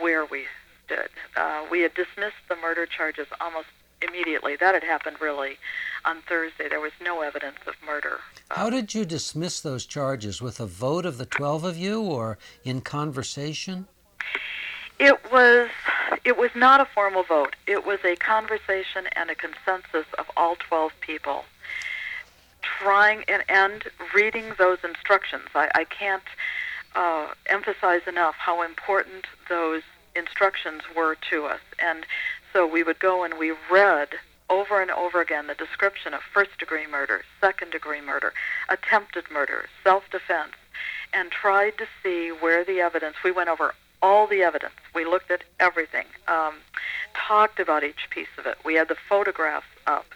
where 0.00 0.24
we 0.24 0.44
stood. 0.84 1.08
Uh, 1.36 1.64
we 1.70 1.80
had 1.80 1.94
dismissed 1.94 2.36
the 2.48 2.56
murder 2.56 2.86
charges 2.86 3.26
almost 3.40 3.68
immediately. 4.02 4.56
That 4.56 4.74
had 4.74 4.84
happened 4.84 5.16
really 5.20 5.58
on 6.04 6.22
Thursday. 6.28 6.68
There 6.68 6.80
was 6.80 6.92
no 7.02 7.20
evidence 7.22 7.58
of 7.66 7.74
murder. 7.84 8.20
How 8.50 8.70
did 8.70 8.94
you 8.94 9.04
dismiss 9.04 9.60
those 9.60 9.86
charges? 9.86 10.40
With 10.40 10.60
a 10.60 10.66
vote 10.66 11.04
of 11.04 11.18
the 11.18 11.26
12 11.26 11.64
of 11.64 11.76
you 11.76 12.00
or 12.00 12.38
in 12.64 12.80
conversation? 12.80 13.86
It 14.98 15.18
was 15.32 15.70
it 16.24 16.36
was 16.36 16.50
not 16.54 16.80
a 16.80 16.84
formal 16.84 17.22
vote. 17.22 17.56
It 17.66 17.86
was 17.86 18.00
a 18.04 18.16
conversation 18.16 19.06
and 19.12 19.30
a 19.30 19.34
consensus 19.34 20.06
of 20.18 20.26
all 20.36 20.56
12 20.56 20.92
people 21.00 21.44
trying 22.62 23.24
and, 23.28 23.44
and 23.48 23.84
reading 24.14 24.52
those 24.58 24.78
instructions. 24.84 25.44
I, 25.54 25.70
I 25.74 25.84
can't 25.84 26.22
uh, 26.94 27.28
emphasize 27.46 28.02
enough 28.06 28.34
how 28.36 28.62
important 28.62 29.26
those 29.48 29.82
instructions 30.14 30.82
were 30.96 31.16
to 31.30 31.46
us. 31.46 31.60
And 31.78 32.04
so 32.52 32.66
we 32.66 32.82
would 32.82 32.98
go 32.98 33.24
and 33.24 33.38
we 33.38 33.52
read 33.70 34.08
over 34.48 34.82
and 34.82 34.90
over 34.90 35.20
again 35.20 35.46
the 35.46 35.54
description 35.54 36.12
of 36.12 36.20
first 36.34 36.58
degree 36.58 36.86
murder, 36.86 37.22
second 37.40 37.70
degree 37.70 38.00
murder, 38.00 38.32
attempted 38.68 39.24
murder, 39.30 39.66
self 39.84 40.02
defense, 40.10 40.54
and 41.12 41.30
tried 41.30 41.78
to 41.78 41.86
see 42.02 42.30
where 42.30 42.64
the 42.64 42.80
evidence, 42.80 43.16
we 43.24 43.30
went 43.30 43.48
over 43.48 43.74
all 44.02 44.26
the 44.26 44.42
evidence. 44.42 44.74
We 44.94 45.04
looked 45.04 45.30
at 45.30 45.44
everything, 45.60 46.06
um, 46.26 46.54
talked 47.14 47.60
about 47.60 47.84
each 47.84 48.08
piece 48.10 48.28
of 48.38 48.46
it. 48.46 48.56
We 48.64 48.74
had 48.74 48.88
the 48.88 48.96
photographs 49.08 49.66
up 49.86 50.06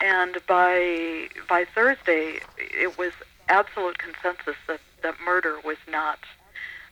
and 0.00 0.38
by 0.46 1.28
by 1.48 1.64
Thursday, 1.64 2.40
it 2.58 2.98
was 2.98 3.12
absolute 3.48 3.98
consensus 3.98 4.56
that 4.66 4.80
that 5.02 5.14
murder 5.24 5.58
was 5.64 5.78
not 5.90 6.18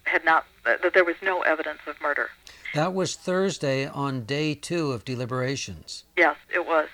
had 0.05 0.25
not 0.25 0.47
that 0.65 0.93
there 0.95 1.05
was 1.05 1.17
no 1.23 1.43
evidence 1.43 1.81
of 1.87 2.01
murder. 2.01 2.31
That 2.75 2.95
was 2.95 3.15
Thursday 3.15 3.87
on 3.87 4.25
day 4.25 4.55
two 4.55 4.93
of 4.93 5.05
deliberations. 5.05 6.05
Yes, 6.17 6.37
it 6.53 6.67
was. 6.67 6.89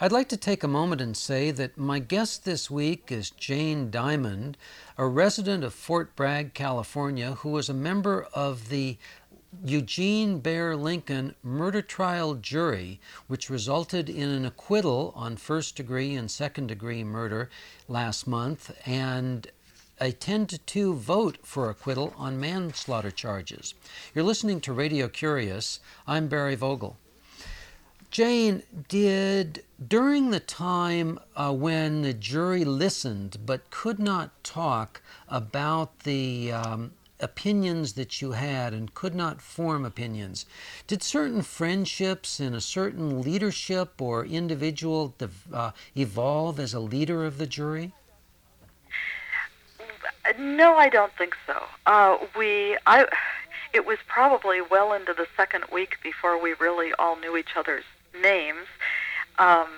I'd 0.00 0.10
like 0.10 0.28
to 0.30 0.36
take 0.36 0.64
a 0.64 0.68
moment 0.68 1.00
and 1.00 1.16
say 1.16 1.52
that 1.52 1.78
my 1.78 2.00
guest 2.00 2.44
this 2.44 2.68
week 2.68 3.12
is 3.12 3.30
Jane 3.30 3.88
Dymond, 3.88 4.56
a 4.98 5.06
resident 5.06 5.62
of 5.62 5.72
Fort 5.72 6.16
Bragg, 6.16 6.54
California, 6.54 7.34
who 7.34 7.50
was 7.50 7.68
a 7.68 7.74
member 7.74 8.26
of 8.34 8.68
the 8.68 8.98
Eugene 9.64 10.38
Bear 10.38 10.74
Lincoln 10.74 11.34
murder 11.42 11.82
trial 11.82 12.34
jury, 12.34 13.00
which 13.26 13.50
resulted 13.50 14.08
in 14.08 14.30
an 14.30 14.46
acquittal 14.46 15.12
on 15.14 15.36
first 15.36 15.76
degree 15.76 16.14
and 16.14 16.30
second 16.30 16.68
degree 16.68 17.04
murder 17.04 17.50
last 17.86 18.26
month, 18.26 18.74
and 18.86 19.48
a 20.00 20.10
10 20.10 20.46
to 20.46 20.58
2 20.58 20.94
vote 20.94 21.38
for 21.42 21.68
acquittal 21.68 22.14
on 22.16 22.40
manslaughter 22.40 23.10
charges. 23.10 23.74
You're 24.14 24.24
listening 24.24 24.60
to 24.62 24.72
Radio 24.72 25.06
Curious. 25.06 25.80
I'm 26.06 26.28
Barry 26.28 26.54
Vogel. 26.54 26.96
Jane, 28.10 28.62
did 28.88 29.64
during 29.86 30.30
the 30.30 30.40
time 30.40 31.18
uh, 31.36 31.52
when 31.52 32.02
the 32.02 32.12
jury 32.12 32.64
listened 32.64 33.38
but 33.46 33.70
could 33.70 33.98
not 33.98 34.42
talk 34.44 35.02
about 35.28 36.00
the 36.00 36.52
um, 36.52 36.92
opinions 37.22 37.94
that 37.94 38.20
you 38.20 38.32
had 38.32 38.72
and 38.72 38.94
could 38.94 39.14
not 39.14 39.40
form 39.40 39.84
opinions. 39.84 40.44
Did 40.86 41.02
certain 41.02 41.42
friendships 41.42 42.40
and 42.40 42.54
a 42.54 42.60
certain 42.60 43.22
leadership 43.22 44.00
or 44.02 44.24
individual 44.24 45.14
uh, 45.52 45.70
evolve 45.96 46.58
as 46.58 46.74
a 46.74 46.80
leader 46.80 47.24
of 47.24 47.38
the 47.38 47.46
jury? 47.46 47.92
No, 50.38 50.76
I 50.76 50.88
don't 50.88 51.12
think 51.16 51.36
so. 51.46 51.62
Uh, 51.86 52.18
we, 52.36 52.76
I, 52.86 53.06
it 53.72 53.86
was 53.86 53.98
probably 54.06 54.60
well 54.60 54.92
into 54.92 55.12
the 55.14 55.26
second 55.36 55.64
week 55.72 55.96
before 56.02 56.40
we 56.40 56.54
really 56.54 56.92
all 56.98 57.16
knew 57.16 57.36
each 57.36 57.56
other's 57.56 57.84
names. 58.20 58.66
Um, 59.38 59.68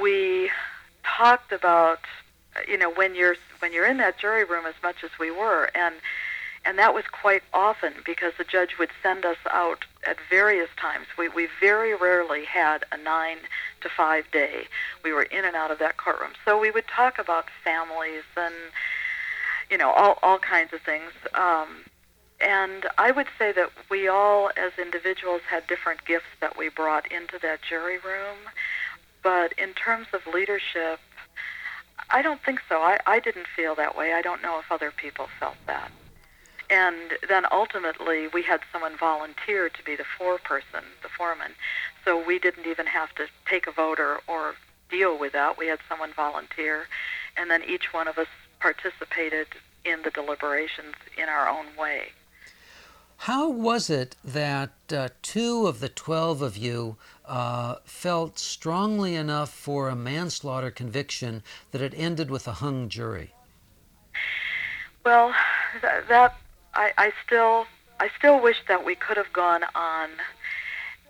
we 0.00 0.50
talked 1.04 1.52
about 1.52 2.00
you 2.68 2.76
know 2.76 2.90
when 2.90 3.14
you're 3.14 3.36
when 3.60 3.72
you're 3.72 3.86
in 3.86 3.96
that 3.98 4.18
jury 4.18 4.44
room 4.44 4.66
as 4.66 4.74
much 4.82 5.04
as 5.04 5.10
we 5.18 5.30
were 5.30 5.70
and 5.74 5.94
and 6.64 6.78
that 6.78 6.94
was 6.94 7.04
quite 7.10 7.42
often 7.52 7.94
because 8.04 8.32
the 8.38 8.44
judge 8.44 8.78
would 8.78 8.90
send 9.02 9.24
us 9.24 9.38
out 9.50 9.84
at 10.06 10.16
various 10.30 10.68
times. 10.76 11.06
We 11.18 11.28
we 11.28 11.48
very 11.60 11.94
rarely 11.94 12.44
had 12.44 12.84
a 12.92 12.96
nine 12.96 13.38
to 13.80 13.88
five 13.88 14.30
day. 14.30 14.66
We 15.02 15.12
were 15.12 15.24
in 15.24 15.44
and 15.44 15.56
out 15.56 15.70
of 15.70 15.78
that 15.80 15.96
courtroom, 15.96 16.32
so 16.44 16.58
we 16.58 16.70
would 16.70 16.86
talk 16.86 17.18
about 17.18 17.46
families 17.64 18.22
and 18.36 18.54
you 19.70 19.78
know 19.78 19.90
all 19.90 20.18
all 20.22 20.38
kinds 20.38 20.72
of 20.72 20.80
things. 20.82 21.12
Um, 21.34 21.84
and 22.40 22.86
I 22.98 23.12
would 23.12 23.28
say 23.38 23.52
that 23.52 23.70
we 23.88 24.08
all, 24.08 24.50
as 24.56 24.72
individuals, 24.76 25.42
had 25.48 25.66
different 25.68 26.04
gifts 26.04 26.26
that 26.40 26.56
we 26.56 26.68
brought 26.68 27.10
into 27.10 27.38
that 27.40 27.62
jury 27.62 27.98
room. 27.98 28.38
But 29.22 29.52
in 29.52 29.74
terms 29.74 30.08
of 30.12 30.26
leadership, 30.26 30.98
I 32.10 32.22
don't 32.22 32.40
think 32.42 32.60
so. 32.68 32.80
I, 32.80 32.98
I 33.06 33.20
didn't 33.20 33.46
feel 33.54 33.74
that 33.76 33.96
way. 33.96 34.12
I 34.12 34.22
don't 34.22 34.42
know 34.42 34.58
if 34.58 34.70
other 34.70 34.90
people 34.90 35.28
felt 35.38 35.56
that. 35.66 35.90
And 36.70 37.18
then 37.28 37.44
ultimately, 37.52 38.28
we 38.28 38.42
had 38.42 38.60
someone 38.72 38.96
volunteer 38.96 39.68
to 39.68 39.84
be 39.84 39.94
the 39.94 40.04
foreperson, 40.18 40.84
the 41.02 41.08
foreman. 41.08 41.52
So 42.04 42.22
we 42.24 42.38
didn't 42.38 42.66
even 42.66 42.86
have 42.86 43.14
to 43.16 43.26
take 43.46 43.66
a 43.66 43.72
vote 43.72 44.00
or, 44.00 44.20
or 44.26 44.54
deal 44.90 45.18
with 45.18 45.32
that. 45.32 45.58
We 45.58 45.66
had 45.66 45.80
someone 45.88 46.12
volunteer. 46.14 46.86
And 47.36 47.50
then 47.50 47.62
each 47.62 47.92
one 47.92 48.08
of 48.08 48.16
us 48.16 48.28
participated 48.58 49.48
in 49.84 50.02
the 50.02 50.10
deliberations 50.10 50.94
in 51.16 51.28
our 51.28 51.48
own 51.48 51.66
way. 51.78 52.12
How 53.26 53.48
was 53.48 53.88
it 53.88 54.16
that 54.24 54.72
uh, 54.90 55.10
two 55.22 55.68
of 55.68 55.78
the 55.78 55.88
12 55.88 56.42
of 56.42 56.56
you 56.56 56.96
uh, 57.24 57.76
felt 57.84 58.36
strongly 58.36 59.14
enough 59.14 59.48
for 59.48 59.88
a 59.88 59.94
manslaughter 59.94 60.72
conviction 60.72 61.44
that 61.70 61.80
it 61.80 61.94
ended 61.96 62.32
with 62.32 62.48
a 62.48 62.54
hung 62.54 62.88
jury? 62.88 63.32
Well, 65.04 65.32
that, 65.82 66.08
that 66.08 66.36
I, 66.74 66.90
I 66.98 67.12
still 67.24 67.66
I 68.00 68.10
still 68.18 68.40
wish 68.42 68.56
that 68.66 68.84
we 68.84 68.96
could 68.96 69.16
have 69.16 69.32
gone 69.32 69.62
on 69.76 70.10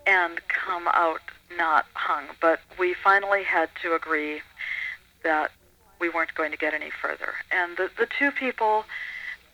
and 0.05 0.39
come 0.49 0.87
out 0.89 1.21
not 1.57 1.87
hung, 1.95 2.25
but 2.39 2.59
we 2.77 2.93
finally 2.93 3.41
had 3.43 3.69
to 3.81 3.95
agree 3.95 4.43
that 5.23 5.49
we 5.97 6.09
weren't 6.09 6.35
going 6.35 6.51
to 6.51 6.57
get 6.57 6.75
any 6.75 6.91
further. 6.91 7.33
And 7.51 7.75
the, 7.75 7.89
the 7.97 8.07
two 8.19 8.29
people 8.29 8.85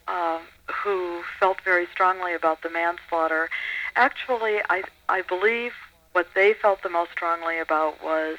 uh, 0.10 0.40
who 0.84 1.22
felt 1.40 1.62
very 1.62 1.88
strongly 1.92 2.34
about 2.34 2.64
the 2.64 2.70
manslaughter, 2.70 3.50
actually, 3.96 4.60
I, 4.70 4.84
I 5.08 5.22
believe 5.22 5.74
what 6.14 6.28
they 6.34 6.54
felt 6.54 6.82
the 6.82 6.90
most 6.90 7.12
strongly 7.12 7.60
about 7.60 8.04
was 8.04 8.38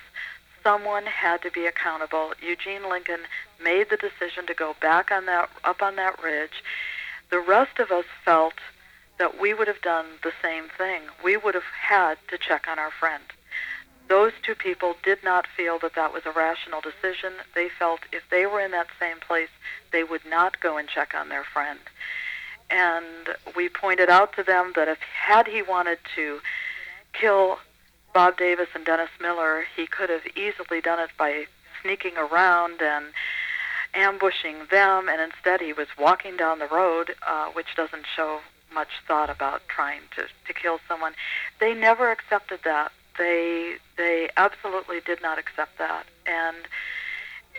someone 0.62 1.06
had 1.06 1.42
to 1.42 1.50
be 1.50 1.66
accountable. 1.66 2.32
Eugene 2.42 2.88
Lincoln 2.88 3.20
made 3.62 3.88
the 3.88 3.96
decision 3.96 4.46
to 4.46 4.54
go 4.54 4.74
back 4.80 5.10
on 5.10 5.26
that 5.26 5.48
up 5.64 5.80
on 5.80 5.96
that 5.96 6.22
ridge. 6.22 6.64
The 7.30 7.40
rest 7.40 7.78
of 7.78 7.90
us 7.90 8.04
felt 8.24 8.54
that 9.18 9.40
we 9.40 9.54
would 9.54 9.68
have 9.68 9.82
done 9.82 10.06
the 10.22 10.32
same 10.42 10.64
thing. 10.76 11.02
We 11.22 11.36
would 11.36 11.54
have 11.54 11.70
had 11.80 12.18
to 12.28 12.38
check 12.38 12.66
on 12.68 12.78
our 12.78 12.90
friend. 12.90 13.22
Those 14.10 14.32
two 14.42 14.56
people 14.56 14.96
did 15.04 15.22
not 15.22 15.46
feel 15.46 15.78
that 15.78 15.94
that 15.94 16.12
was 16.12 16.26
a 16.26 16.32
rational 16.32 16.80
decision. 16.80 17.32
They 17.54 17.68
felt 17.68 18.00
if 18.12 18.24
they 18.28 18.44
were 18.44 18.60
in 18.60 18.72
that 18.72 18.88
same 18.98 19.20
place, 19.20 19.48
they 19.92 20.02
would 20.02 20.26
not 20.28 20.60
go 20.60 20.76
and 20.76 20.88
check 20.88 21.14
on 21.14 21.28
their 21.28 21.44
friend. 21.44 21.78
And 22.68 23.36
we 23.54 23.68
pointed 23.68 24.10
out 24.10 24.34
to 24.34 24.42
them 24.42 24.72
that 24.74 24.88
if 24.88 24.98
had 24.98 25.46
he 25.46 25.62
wanted 25.62 25.98
to 26.16 26.40
kill 27.12 27.58
Bob 28.12 28.36
Davis 28.36 28.66
and 28.74 28.84
Dennis 28.84 29.10
Miller, 29.20 29.64
he 29.76 29.86
could 29.86 30.10
have 30.10 30.26
easily 30.36 30.80
done 30.80 30.98
it 30.98 31.10
by 31.16 31.44
sneaking 31.80 32.16
around 32.16 32.82
and 32.82 33.06
ambushing 33.94 34.66
them, 34.72 35.08
and 35.08 35.20
instead 35.20 35.60
he 35.60 35.72
was 35.72 35.86
walking 35.96 36.36
down 36.36 36.58
the 36.58 36.66
road, 36.66 37.14
uh, 37.26 37.46
which 37.50 37.76
doesn't 37.76 38.06
show 38.16 38.40
much 38.74 38.88
thought 39.06 39.30
about 39.30 39.62
trying 39.68 40.02
to, 40.16 40.22
to 40.46 40.52
kill 40.52 40.80
someone. 40.88 41.12
They 41.60 41.74
never 41.74 42.10
accepted 42.10 42.60
that. 42.64 42.90
They 43.18 43.76
they 43.96 44.28
absolutely 44.36 45.00
did 45.00 45.20
not 45.22 45.38
accept 45.38 45.78
that. 45.78 46.06
And 46.26 46.66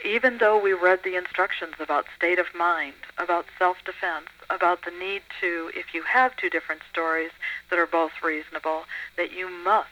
even 0.03 0.39
though 0.39 0.59
we 0.59 0.73
read 0.73 1.01
the 1.03 1.15
instructions 1.15 1.75
about 1.79 2.05
state 2.15 2.39
of 2.39 2.47
mind, 2.55 2.95
about 3.17 3.45
self-defense, 3.59 4.27
about 4.49 4.83
the 4.83 4.91
need 4.91 5.21
to, 5.39 5.71
if 5.75 5.93
you 5.93 6.03
have 6.03 6.35
two 6.37 6.49
different 6.49 6.81
stories 6.89 7.31
that 7.69 7.77
are 7.77 7.85
both 7.85 8.11
reasonable, 8.23 8.83
that 9.17 9.31
you 9.31 9.49
must 9.49 9.89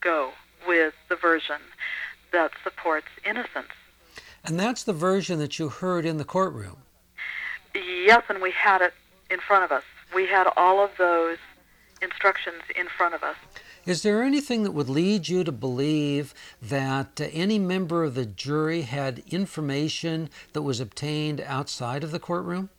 go 0.00 0.32
with 0.66 0.94
the 1.08 1.16
version 1.16 1.60
that 2.32 2.50
supports 2.64 3.06
innocence. 3.24 3.68
And 4.44 4.58
that's 4.58 4.82
the 4.82 4.92
version 4.92 5.38
that 5.38 5.58
you 5.58 5.68
heard 5.68 6.04
in 6.04 6.18
the 6.18 6.24
courtroom. 6.24 6.78
Yes, 7.74 8.24
and 8.28 8.42
we 8.42 8.50
had 8.50 8.82
it 8.82 8.94
in 9.30 9.40
front 9.40 9.64
of 9.64 9.72
us. 9.72 9.84
We 10.14 10.26
had 10.26 10.46
all 10.56 10.84
of 10.84 10.90
those 10.98 11.38
instructions 12.02 12.62
in 12.76 12.86
front 12.88 13.14
of 13.14 13.22
us. 13.22 13.36
Is 13.86 14.02
there 14.02 14.22
anything 14.22 14.62
that 14.62 14.70
would 14.70 14.88
lead 14.88 15.28
you 15.28 15.44
to 15.44 15.52
believe 15.52 16.32
that 16.62 17.20
uh, 17.20 17.24
any 17.32 17.58
member 17.58 18.02
of 18.02 18.14
the 18.14 18.24
jury 18.24 18.82
had 18.82 19.22
information 19.28 20.30
that 20.54 20.62
was 20.62 20.80
obtained 20.80 21.42
outside 21.42 22.02
of 22.02 22.10
the 22.10 22.18
courtroom? 22.18 22.70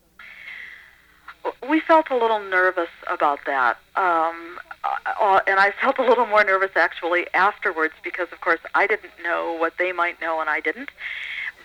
We 1.69 1.79
felt 1.79 2.09
a 2.09 2.17
little 2.17 2.39
nervous 2.39 2.89
about 3.07 3.39
that. 3.45 3.77
Um, 3.95 4.57
uh, 4.83 4.95
uh, 5.19 5.39
and 5.45 5.59
I 5.59 5.73
felt 5.79 5.99
a 5.99 6.03
little 6.03 6.25
more 6.25 6.43
nervous 6.43 6.71
actually 6.75 7.31
afterwards 7.35 7.93
because, 8.03 8.27
of 8.31 8.41
course, 8.41 8.61
I 8.73 8.87
didn't 8.87 9.13
know 9.23 9.55
what 9.59 9.73
they 9.77 9.91
might 9.91 10.19
know 10.19 10.41
and 10.41 10.49
I 10.49 10.59
didn't. 10.59 10.89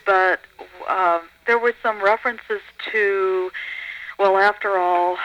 But 0.05 0.41
uh, 0.87 1.21
there 1.47 1.59
were 1.59 1.73
some 1.83 2.03
references 2.03 2.61
to, 2.93 3.51
well, 4.19 4.37
after 4.37 4.77
all, 4.77 5.17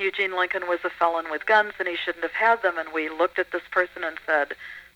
Eugene 0.00 0.34
Lincoln 0.36 0.66
was 0.66 0.80
a 0.84 0.90
felon 0.90 1.30
with 1.30 1.46
guns 1.46 1.72
and 1.78 1.86
he 1.86 1.96
shouldn't 1.96 2.24
have 2.24 2.32
had 2.32 2.62
them. 2.62 2.78
And 2.78 2.88
we 2.92 3.08
looked 3.08 3.38
at 3.38 3.52
this 3.52 3.62
person 3.70 4.02
and 4.02 4.18
said, 4.26 4.54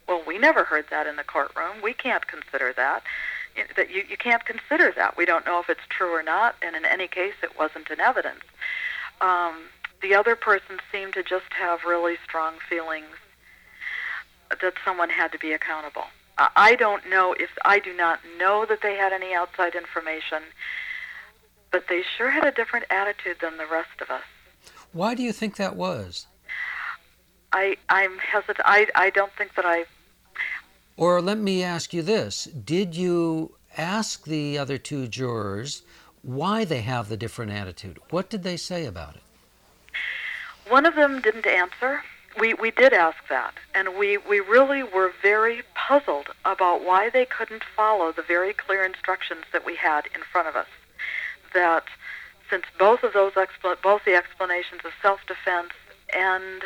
well, 0.08 0.22
we 0.26 0.38
never 0.38 0.64
heard 0.64 0.86
that 0.90 1.06
in 1.06 1.16
the 1.16 1.24
courtroom. 1.24 1.80
We 1.82 1.92
can't 1.92 2.26
consider 2.26 2.72
that. 2.76 3.02
That 3.76 3.90
you, 3.90 4.02
you 4.08 4.16
can't 4.16 4.44
consider 4.44 4.92
that. 4.96 5.16
We 5.16 5.24
don't 5.24 5.46
know 5.46 5.60
if 5.60 5.70
it's 5.70 5.86
true 5.88 6.10
or 6.10 6.22
not, 6.22 6.56
and 6.60 6.74
in 6.74 6.84
any 6.84 7.06
case, 7.06 7.34
it 7.42 7.56
wasn't 7.56 7.88
in 7.88 8.00
evidence. 8.00 8.42
Um, 9.20 9.66
the 10.02 10.14
other 10.14 10.34
person 10.34 10.80
seemed 10.90 11.14
to 11.14 11.22
just 11.22 11.50
have 11.50 11.84
really 11.84 12.16
strong 12.24 12.54
feelings 12.68 13.14
that 14.60 14.74
someone 14.84 15.08
had 15.08 15.32
to 15.32 15.38
be 15.38 15.52
accountable. 15.52 16.04
I 16.36 16.74
don't 16.74 17.08
know 17.08 17.32
if 17.32 17.50
I 17.64 17.78
do 17.78 17.94
not 17.94 18.18
know 18.38 18.66
that 18.66 18.82
they 18.82 18.96
had 18.96 19.12
any 19.12 19.32
outside 19.32 19.76
information, 19.76 20.42
but 21.70 21.84
they 21.88 22.02
sure 22.18 22.30
had 22.30 22.44
a 22.44 22.50
different 22.50 22.86
attitude 22.90 23.36
than 23.40 23.56
the 23.56 23.66
rest 23.66 24.00
of 24.00 24.10
us. 24.10 24.24
Why 24.94 25.16
do 25.16 25.24
you 25.24 25.32
think 25.32 25.56
that 25.56 25.74
was? 25.74 26.28
I 27.52 27.76
I'm 27.88 28.18
hesitant. 28.18 28.60
I 28.64 28.86
I 28.94 29.10
don't 29.10 29.32
think 29.32 29.56
that 29.56 29.66
I. 29.66 29.86
Or 30.96 31.20
let 31.20 31.36
me 31.36 31.64
ask 31.64 31.92
you 31.92 32.00
this: 32.00 32.44
Did 32.44 32.94
you 32.94 33.56
ask 33.76 34.24
the 34.24 34.56
other 34.56 34.78
two 34.78 35.08
jurors 35.08 35.82
why 36.22 36.64
they 36.64 36.82
have 36.82 37.08
the 37.08 37.16
different 37.16 37.50
attitude? 37.50 37.98
What 38.10 38.30
did 38.30 38.44
they 38.44 38.56
say 38.56 38.86
about 38.86 39.16
it? 39.16 39.22
One 40.68 40.86
of 40.86 40.94
them 40.94 41.20
didn't 41.20 41.46
answer. 41.46 42.02
We 42.38 42.54
we 42.54 42.70
did 42.70 42.92
ask 42.92 43.18
that, 43.28 43.54
and 43.74 43.96
we 43.98 44.16
we 44.16 44.38
really 44.38 44.84
were 44.84 45.12
very 45.20 45.62
puzzled 45.74 46.28
about 46.44 46.84
why 46.84 47.10
they 47.10 47.24
couldn't 47.24 47.64
follow 47.76 48.12
the 48.12 48.22
very 48.22 48.52
clear 48.52 48.84
instructions 48.84 49.42
that 49.52 49.66
we 49.66 49.74
had 49.74 50.06
in 50.14 50.22
front 50.22 50.46
of 50.46 50.54
us. 50.54 50.68
That 51.52 51.84
since 52.54 52.66
both 52.78 53.02
of 53.02 53.12
those 53.12 53.32
expl- 53.32 53.82
both 53.82 54.04
the 54.04 54.14
explanations 54.14 54.80
of 54.84 54.92
self-defense 55.02 55.72
and 56.14 56.62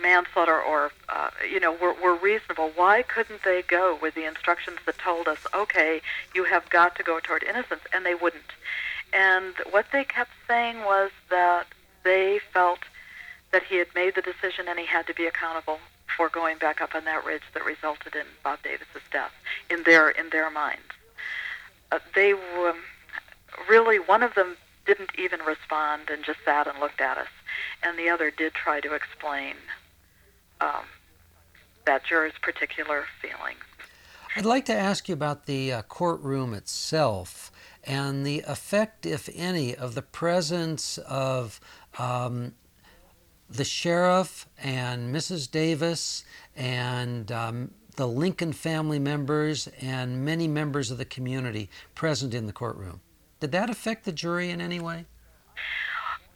manslaughter 0.00 0.62
or 0.62 0.92
uh, 1.08 1.30
you 1.50 1.58
know 1.58 1.72
were, 1.72 1.94
were 1.94 2.14
reasonable 2.14 2.70
why 2.76 3.02
couldn't 3.02 3.42
they 3.42 3.62
go 3.62 3.98
with 4.00 4.14
the 4.14 4.24
instructions 4.24 4.78
that 4.86 4.96
told 4.98 5.26
us 5.26 5.38
okay 5.52 6.00
you 6.36 6.44
have 6.44 6.70
got 6.70 6.94
to 6.94 7.02
go 7.02 7.18
toward 7.18 7.42
innocence 7.42 7.80
and 7.92 8.06
they 8.06 8.14
wouldn't. 8.14 8.52
And 9.12 9.54
what 9.70 9.86
they 9.92 10.04
kept 10.04 10.30
saying 10.46 10.84
was 10.84 11.10
that 11.30 11.66
they 12.04 12.38
felt 12.52 12.80
that 13.50 13.64
he 13.64 13.76
had 13.76 13.88
made 13.94 14.14
the 14.14 14.22
decision 14.22 14.68
and 14.68 14.78
he 14.78 14.86
had 14.86 15.06
to 15.08 15.14
be 15.14 15.26
accountable 15.26 15.78
for 16.16 16.28
going 16.28 16.58
back 16.58 16.80
up 16.80 16.94
on 16.94 17.04
that 17.06 17.24
ridge 17.24 17.42
that 17.54 17.64
resulted 17.64 18.14
in 18.14 18.26
Bob 18.44 18.62
Davis's 18.62 19.02
death 19.10 19.32
in 19.68 19.82
their 19.82 20.10
in 20.10 20.30
their 20.30 20.48
minds. 20.48 20.92
Uh, 21.90 21.98
they 22.14 22.34
were 22.34 22.74
really 23.68 23.98
one 23.98 24.22
of 24.22 24.34
them 24.34 24.56
didn't 24.86 25.10
even 25.18 25.40
respond 25.40 26.10
and 26.10 26.24
just 26.24 26.38
sat 26.44 26.66
and 26.66 26.78
looked 26.78 27.00
at 27.00 27.18
us. 27.18 27.28
And 27.82 27.98
the 27.98 28.08
other 28.08 28.30
did 28.30 28.54
try 28.54 28.80
to 28.80 28.94
explain 28.94 29.54
um, 30.60 30.84
that 31.86 32.04
juror's 32.04 32.32
particular 32.42 33.04
feeling. 33.20 33.56
I'd 34.36 34.44
like 34.44 34.66
to 34.66 34.74
ask 34.74 35.08
you 35.08 35.14
about 35.14 35.46
the 35.46 35.72
uh, 35.72 35.82
courtroom 35.82 36.52
itself 36.52 37.50
and 37.84 38.26
the 38.26 38.40
effect, 38.46 39.06
if 39.06 39.28
any, 39.34 39.74
of 39.74 39.94
the 39.94 40.02
presence 40.02 40.98
of 40.98 41.60
um, 41.98 42.52
the 43.48 43.64
sheriff 43.64 44.46
and 44.62 45.14
Mrs. 45.14 45.50
Davis 45.50 46.24
and 46.54 47.30
um, 47.32 47.70
the 47.96 48.06
Lincoln 48.06 48.52
family 48.52 48.98
members 48.98 49.68
and 49.80 50.24
many 50.24 50.48
members 50.48 50.90
of 50.90 50.98
the 50.98 51.04
community 51.04 51.70
present 51.94 52.34
in 52.34 52.46
the 52.46 52.52
courtroom. 52.52 53.00
Did 53.40 53.52
that 53.52 53.70
affect 53.70 54.04
the 54.04 54.12
jury 54.12 54.50
in 54.50 54.60
any 54.60 54.80
way? 54.80 55.04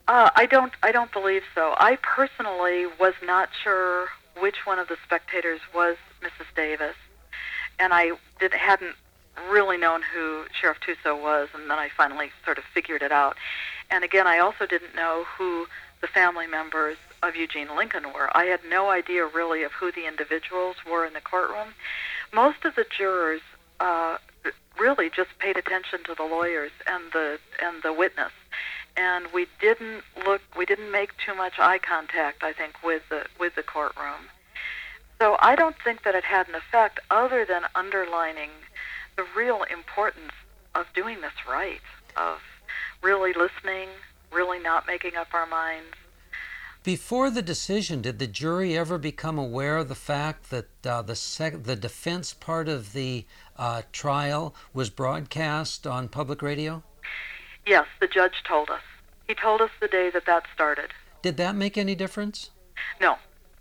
Uh, 0.07 0.29
I 0.35 0.45
don't. 0.45 0.73
I 0.83 0.91
don't 0.91 1.11
believe 1.11 1.43
so. 1.55 1.73
I 1.77 1.97
personally 2.01 2.85
was 2.99 3.13
not 3.23 3.49
sure 3.63 4.09
which 4.39 4.65
one 4.65 4.79
of 4.79 4.87
the 4.87 4.97
spectators 5.05 5.61
was 5.73 5.97
Mrs. 6.21 6.53
Davis, 6.55 6.95
and 7.79 7.93
I 7.93 8.11
did 8.39 8.53
hadn't 8.53 8.95
really 9.49 9.77
known 9.77 10.01
who 10.13 10.45
Sheriff 10.59 10.79
Tuso 10.85 11.19
was, 11.19 11.49
and 11.53 11.69
then 11.69 11.79
I 11.79 11.89
finally 11.95 12.31
sort 12.43 12.57
of 12.57 12.63
figured 12.73 13.01
it 13.01 13.11
out. 13.11 13.37
And 13.89 14.03
again, 14.03 14.27
I 14.27 14.39
also 14.39 14.65
didn't 14.65 14.95
know 14.95 15.25
who 15.37 15.67
the 16.01 16.07
family 16.07 16.47
members 16.47 16.97
of 17.23 17.35
Eugene 17.35 17.75
Lincoln 17.75 18.11
were. 18.13 18.35
I 18.35 18.45
had 18.45 18.61
no 18.67 18.89
idea 18.89 19.25
really 19.25 19.63
of 19.63 19.71
who 19.71 19.91
the 19.91 20.07
individuals 20.07 20.77
were 20.89 21.05
in 21.05 21.13
the 21.13 21.21
courtroom. 21.21 21.73
Most 22.33 22.65
of 22.65 22.75
the 22.75 22.85
jurors 22.97 23.41
uh, 23.79 24.17
really 24.81 25.09
just 25.09 25.29
paid 25.37 25.57
attention 25.57 26.03
to 26.05 26.15
the 26.15 26.23
lawyers 26.23 26.71
and 26.87 27.03
the 27.13 27.37
and 27.61 27.83
the 27.83 27.93
witness. 27.93 28.31
And 28.97 29.27
we 29.33 29.45
didn't 29.61 30.03
look 30.25 30.41
we 30.57 30.65
didn't 30.65 30.91
make 30.91 31.11
too 31.23 31.35
much 31.35 31.53
eye 31.59 31.77
contact 31.77 32.43
i 32.43 32.51
think 32.51 32.73
with 32.83 33.03
the 33.09 33.25
with 33.39 33.53
the 33.55 33.63
courtroom. 33.63 34.23
So 35.19 35.37
i 35.39 35.55
don't 35.55 35.75
think 35.83 36.03
that 36.03 36.15
it 36.15 36.23
had 36.23 36.47
an 36.49 36.55
effect 36.55 36.99
other 37.11 37.45
than 37.45 37.63
underlining 37.75 38.49
the 39.17 39.25
real 39.37 39.63
importance 39.71 40.33
of 40.73 40.87
doing 40.95 41.21
this 41.21 41.37
right 41.47 41.85
of 42.17 42.39
really 43.03 43.33
listening 43.33 43.89
really 44.31 44.59
not 44.59 44.87
making 44.87 45.15
up 45.15 45.27
our 45.33 45.45
minds 45.45 45.95
before 46.83 47.29
the 47.29 47.41
decision, 47.41 48.01
did 48.01 48.19
the 48.19 48.27
jury 48.27 48.77
ever 48.77 48.97
become 48.97 49.37
aware 49.37 49.77
of 49.77 49.87
the 49.87 49.95
fact 49.95 50.49
that 50.49 50.67
uh, 50.85 51.01
the 51.01 51.15
sec- 51.15 51.63
the 51.63 51.75
defense 51.75 52.33
part 52.33 52.67
of 52.67 52.93
the 52.93 53.25
uh, 53.57 53.83
trial 53.91 54.55
was 54.73 54.89
broadcast 54.89 55.85
on 55.85 56.07
public 56.07 56.41
radio? 56.41 56.83
Yes, 57.65 57.85
the 57.99 58.07
judge 58.07 58.43
told 58.47 58.69
us. 58.69 58.81
He 59.27 59.35
told 59.35 59.61
us 59.61 59.69
the 59.79 59.87
day 59.87 60.09
that 60.09 60.25
that 60.25 60.45
started. 60.53 60.89
Did 61.21 61.37
that 61.37 61.55
make 61.55 61.77
any 61.77 61.93
difference? 61.93 62.49
No, 62.99 63.17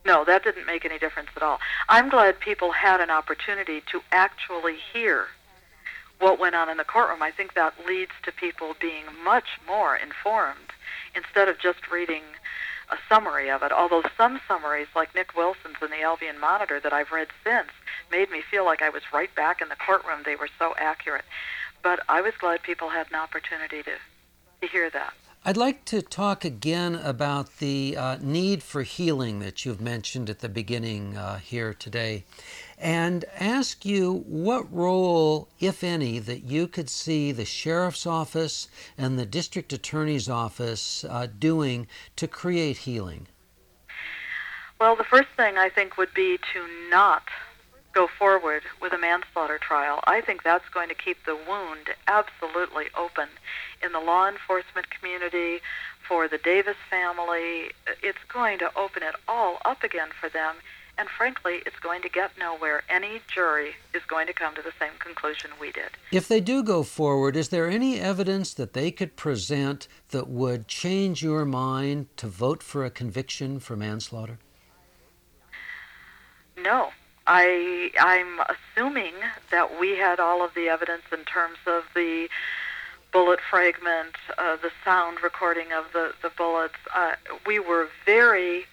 no, 0.07 0.25
that 0.25 0.43
didn't 0.43 0.67
make 0.67 0.85
any 0.85 0.99
difference 0.99 1.29
at 1.37 1.43
all. 1.43 1.59
I'm 1.89 2.09
glad 2.09 2.41
people 2.41 2.73
had 2.73 3.01
an 3.01 3.11
opportunity 3.11 3.83
to 3.93 4.01
actually 4.11 4.77
hear 4.93 5.27
what 6.19 6.39
went 6.39 6.55
on 6.55 6.69
in 6.69 6.79
the 6.79 6.85
courtroom. 6.85 7.23
I 7.23 7.31
think 7.31 7.55
that 7.55 7.75
leads 7.87 8.13
to 8.25 8.33
people 8.33 8.75
being 8.81 9.05
much 9.25 9.59
more 9.67 9.97
informed 9.97 10.73
instead 11.15 11.49
of 11.49 11.59
just 11.59 11.91
reading 11.91 12.23
a 12.91 12.97
summary 13.09 13.51
of 13.51 13.63
it. 13.63 13.73
Although 13.73 14.03
some 14.17 14.41
summaries, 14.47 14.89
like 14.95 15.15
Nick 15.15 15.37
Wilson's 15.37 15.77
in 15.83 15.91
the 15.91 16.03
Albion 16.03 16.39
Monitor 16.39 16.81
that 16.81 16.93
I've 16.93 17.13
read 17.13 17.29
since, 17.45 17.69
made 18.11 18.31
me 18.31 18.43
feel 18.43 18.65
like 18.65 18.83
I 18.83 18.89
was 18.91 19.03
right 19.13 19.35
back 19.35 19.63
in 19.63 19.69
the 19.69 19.77
courtroom. 19.77 20.21
They 20.25 20.37
were 20.37 20.49
so 20.59 20.75
accurate. 20.77 21.25
But 21.83 22.01
I 22.09 22.21
was 22.21 22.35
glad 22.39 22.63
people 22.63 22.91
had 22.91 23.09
an 23.09 23.17
opportunity 23.17 23.83
to, 23.83 23.93
to 24.61 24.67
hear 24.67 24.91
that. 24.91 25.15
I'd 25.43 25.57
like 25.57 25.87
to 25.87 26.03
talk 26.03 26.45
again 26.45 26.95
about 26.97 27.57
the 27.59 27.97
uh, 27.97 28.19
need 28.21 28.63
for 28.63 28.83
healing 28.83 29.39
that 29.41 29.65
you've 29.65 29.81
mentioned 29.81 30.29
at 30.29 30.41
the 30.41 30.51
beginning 30.51 31.17
uh, 31.17 31.39
here 31.39 31.73
today 31.73 32.25
and 32.81 33.25
ask 33.39 33.85
you 33.85 34.25
what 34.27 34.73
role, 34.73 35.49
if 35.61 35.85
any, 35.85 36.19
that 36.19 36.45
you 36.45 36.67
could 36.67 36.89
see 36.89 37.31
the 37.31 37.45
sheriff's 37.45 38.07
office 38.07 38.69
and 38.97 39.19
the 39.19 39.27
district 39.27 39.73
attorney's 39.73 40.29
office 40.29 41.05
uh, 41.05 41.27
doing 41.39 41.87
to 42.17 42.27
create 42.27 42.79
healing. 42.79 43.27
Well, 44.81 44.97
the 44.97 45.05
first 45.05 45.29
thing 45.37 45.59
I 45.59 45.69
think 45.69 45.99
would 45.99 46.15
be 46.15 46.39
to 46.55 46.67
not 46.91 47.25
go 47.93 48.07
forward 48.07 48.63
with 48.81 48.93
a 48.93 48.99
manslaughter 48.99 49.59
trial. 49.59 50.01
I 50.05 50.21
think 50.21 50.43
that's 50.43 50.69
going 50.73 50.89
to 50.89 50.95
keep 50.95 51.19
the 51.27 51.37
wound 51.37 51.91
absolutely 52.07 52.87
open 52.97 53.29
in 53.83 53.93
the 53.93 54.01
law 54.01 54.29
enforcement 54.29 54.87
community, 54.91 55.61
for 56.11 56.27
the 56.27 56.39
Davis 56.39 56.77
family. 56.91 57.71
It's 58.03 58.19
going 58.29 58.59
to 58.59 58.71
open 58.77 59.05
it 59.05 59.15
all 59.29 59.59
up 59.65 59.85
again 59.85 60.09
for 60.21 60.29
them. 60.29 60.57
And 61.01 61.09
frankly, 61.09 61.63
it's 61.65 61.79
going 61.79 62.03
to 62.03 62.11
get 62.11 62.37
nowhere. 62.39 62.83
Any 62.91 63.23
jury 63.27 63.71
is 63.95 64.03
going 64.07 64.27
to 64.27 64.35
come 64.35 64.55
to 64.55 64.61
the 64.61 64.73
same 64.79 64.93
conclusion 64.99 65.49
we 65.59 65.73
did. 65.73 65.93
If 66.13 66.29
they 66.29 66.41
do 66.41 66.63
go 66.63 66.83
forward, 66.83 67.37
is 67.37 67.49
there 67.49 67.71
any 67.71 67.99
evidence 67.99 68.53
that 68.53 68.75
they 68.75 68.91
could 68.91 69.17
present 69.17 69.89
that 70.11 70.29
would 70.29 70.69
change 70.69 71.23
your 71.23 71.47
mind 71.47 72.09
to 72.19 72.27
vote 72.27 72.63
for 72.63 72.85
a 72.85 72.91
conviction 72.91 73.61
for 73.61 73.77
manslaughter? 73.77 74.39
No. 76.59 76.91
I 77.27 77.91
I'm 77.99 78.39
assuming 78.55 79.15
that 79.51 79.81
we 79.81 79.97
had 79.97 80.21
all 80.21 80.45
of 80.45 80.53
the 80.53 80.69
evidence 80.69 81.05
in 81.13 81.25
terms 81.25 81.59
of 81.67 81.85
the 81.95 82.29
bullet 83.11 83.41
fragment, 83.41 84.17
uh, 84.37 84.57
the 84.57 84.71
sound 84.85 85.23
recording 85.23 85.73
of 85.73 85.93
the 85.95 86.13
the 86.21 86.31
bullets. 86.37 86.75
Uh, 86.95 87.13
we 87.47 87.59
were 87.59 87.89
very 88.05 88.67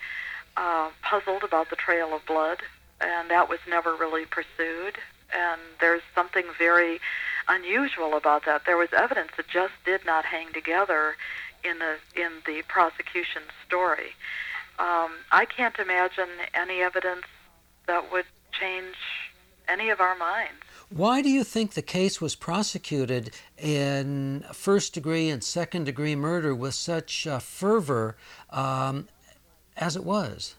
uh, 0.57 0.89
puzzled 1.01 1.43
about 1.43 1.69
the 1.69 1.75
trail 1.75 2.13
of 2.13 2.25
blood, 2.25 2.59
and 2.99 3.29
that 3.29 3.47
was 3.47 3.59
never 3.69 3.95
really 3.95 4.25
pursued. 4.25 4.97
And 5.33 5.61
there's 5.79 6.01
something 6.15 6.45
very 6.57 6.99
unusual 7.47 8.15
about 8.15 8.45
that. 8.45 8.65
There 8.65 8.77
was 8.77 8.89
evidence 8.91 9.29
that 9.37 9.47
just 9.47 9.73
did 9.85 10.05
not 10.05 10.25
hang 10.25 10.51
together 10.53 11.15
in 11.63 11.79
the 11.79 11.97
in 12.15 12.31
the 12.45 12.63
prosecution 12.67 13.43
story. 13.65 14.15
Um, 14.79 15.11
I 15.31 15.45
can't 15.45 15.77
imagine 15.79 16.29
any 16.53 16.81
evidence 16.81 17.25
that 17.87 18.11
would 18.11 18.25
change 18.51 18.95
any 19.67 19.89
of 19.89 19.99
our 19.99 20.15
minds. 20.15 20.61
Why 20.89 21.21
do 21.21 21.29
you 21.29 21.43
think 21.43 21.73
the 21.73 21.81
case 21.81 22.21
was 22.21 22.35
prosecuted 22.35 23.31
in 23.57 24.45
first 24.53 24.93
degree 24.93 25.29
and 25.29 25.43
second 25.43 25.83
degree 25.83 26.15
murder 26.15 26.55
with 26.55 26.75
such 26.75 27.27
uh, 27.27 27.39
fervor 27.39 28.15
um, 28.49 29.09
as 29.77 29.95
it 29.95 30.03
was? 30.03 30.55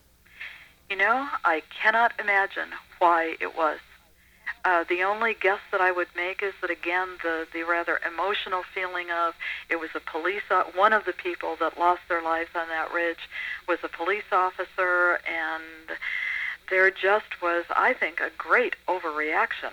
You 0.91 0.97
know, 0.97 1.29
I 1.45 1.63
cannot 1.83 2.13
imagine 2.19 2.69
why 2.99 3.37
it 3.41 3.57
was. 3.57 3.79
Uh, 4.65 4.85
the 4.89 5.03
only 5.03 5.35
guess 5.35 5.61
that 5.71 5.81
I 5.81 5.93
would 5.93 6.09
make 6.17 6.43
is 6.43 6.53
that 6.61 6.71
again 6.71 7.09
the 7.23 7.47
the 7.53 7.63
rather 7.63 8.01
emotional 8.07 8.63
feeling 8.75 9.11
of 9.11 9.35
it 9.69 9.77
was 9.77 9.91
a 9.95 10.01
police 10.01 10.43
one 10.75 10.93
of 10.93 11.05
the 11.05 11.13
people 11.13 11.57
that 11.61 11.79
lost 11.79 12.01
their 12.09 12.23
lives 12.23 12.51
on 12.55 12.69
that 12.69 12.93
ridge 12.93 13.29
was 13.69 13.79
a 13.83 13.89
police 13.89 14.31
officer 14.33 15.21
and 15.27 15.97
there 16.71 16.91
just 16.91 17.41
was, 17.41 17.65
I 17.71 17.93
think, 17.95 18.21
a 18.21 18.31
great 18.37 18.77
overreaction. 18.87 19.73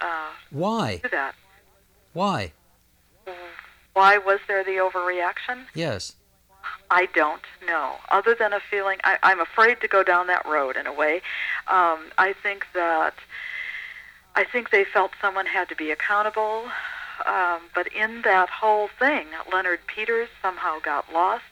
Uh, 0.00 0.30
Why? 0.50 1.00
To 1.02 1.08
that. 1.08 1.34
Why? 2.12 2.52
Why 3.94 4.18
was 4.18 4.40
there 4.46 4.62
the 4.62 4.72
overreaction? 4.72 5.64
Yes. 5.74 6.14
I 6.90 7.06
don't 7.14 7.42
know. 7.66 7.96
Other 8.10 8.34
than 8.34 8.52
a 8.52 8.60
feeling, 8.60 8.98
I, 9.04 9.18
I'm 9.22 9.40
afraid 9.40 9.80
to 9.80 9.88
go 9.88 10.02
down 10.02 10.26
that 10.28 10.46
road 10.46 10.76
in 10.76 10.86
a 10.86 10.92
way. 10.92 11.16
Um, 11.66 12.10
I 12.18 12.34
think 12.42 12.66
that 12.74 13.14
I 14.34 14.44
think 14.44 14.70
they 14.70 14.84
felt 14.84 15.12
someone 15.20 15.46
had 15.46 15.68
to 15.70 15.76
be 15.76 15.90
accountable. 15.90 16.66
Um, 17.24 17.60
but 17.74 17.86
in 17.94 18.22
that 18.22 18.50
whole 18.50 18.88
thing, 18.98 19.26
Leonard 19.50 19.80
Peters 19.86 20.28
somehow 20.42 20.78
got 20.80 21.10
lost, 21.12 21.44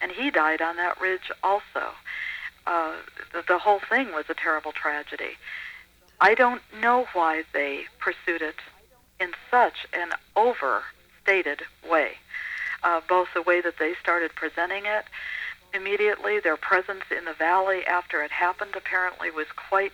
and 0.00 0.10
he 0.10 0.30
died 0.30 0.60
on 0.60 0.76
that 0.76 1.00
ridge 1.00 1.30
also 1.44 1.92
uh, 2.66 2.92
the, 3.32 3.42
the 3.46 3.58
whole 3.58 3.80
thing 3.88 4.12
was 4.12 4.24
a 4.28 4.34
terrible 4.34 4.72
tragedy. 4.72 5.36
I 6.20 6.34
don't 6.34 6.62
know 6.80 7.06
why 7.12 7.44
they 7.52 7.84
pursued 7.98 8.42
it 8.42 8.56
in 9.20 9.32
such 9.50 9.86
an 9.92 10.10
overstated 10.36 11.62
way. 11.88 12.12
Uh, 12.84 13.00
both 13.08 13.28
the 13.34 13.42
way 13.42 13.60
that 13.60 13.78
they 13.78 13.94
started 14.00 14.34
presenting 14.34 14.86
it 14.86 15.04
immediately, 15.74 16.40
their 16.40 16.56
presence 16.56 17.04
in 17.16 17.24
the 17.24 17.32
valley 17.32 17.86
after 17.86 18.22
it 18.22 18.30
happened 18.30 18.72
apparently 18.76 19.30
was 19.30 19.46
quite 19.56 19.92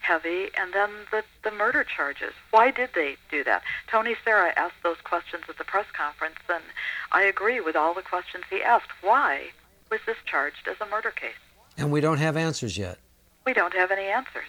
heavy, 0.00 0.48
and 0.56 0.72
then 0.72 0.90
the, 1.10 1.24
the 1.42 1.50
murder 1.50 1.84
charges. 1.84 2.32
Why 2.50 2.70
did 2.70 2.90
they 2.94 3.16
do 3.30 3.42
that? 3.44 3.62
Tony 3.90 4.14
Serra 4.24 4.52
asked 4.56 4.82
those 4.82 5.00
questions 5.02 5.44
at 5.48 5.58
the 5.58 5.64
press 5.64 5.86
conference, 5.92 6.36
and 6.48 6.62
I 7.12 7.22
agree 7.22 7.60
with 7.60 7.76
all 7.76 7.94
the 7.94 8.02
questions 8.02 8.44
he 8.48 8.62
asked. 8.62 8.90
Why 9.02 9.48
was 9.90 10.00
this 10.06 10.16
charged 10.24 10.68
as 10.68 10.76
a 10.80 10.86
murder 10.86 11.10
case? 11.10 11.32
And 11.76 11.90
we 11.90 12.00
don't 12.00 12.18
have 12.18 12.36
answers 12.36 12.78
yet. 12.78 12.98
We 13.44 13.52
don't 13.52 13.74
have 13.74 13.90
any 13.90 14.06
answers. 14.06 14.44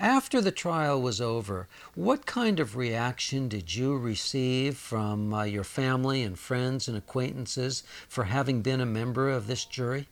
After 0.00 0.40
the 0.40 0.50
trial 0.50 1.02
was 1.02 1.20
over, 1.20 1.68
what 1.94 2.24
kind 2.24 2.58
of 2.58 2.74
reaction 2.74 3.48
did 3.48 3.74
you 3.74 3.98
receive 3.98 4.78
from 4.78 5.34
uh, 5.34 5.42
your 5.42 5.62
family 5.62 6.22
and 6.22 6.38
friends 6.38 6.88
and 6.88 6.96
acquaintances 6.96 7.82
for 8.08 8.24
having 8.24 8.62
been 8.62 8.80
a 8.80 8.86
member 8.86 9.28
of 9.28 9.46
this 9.46 9.66
jury? 9.66 10.08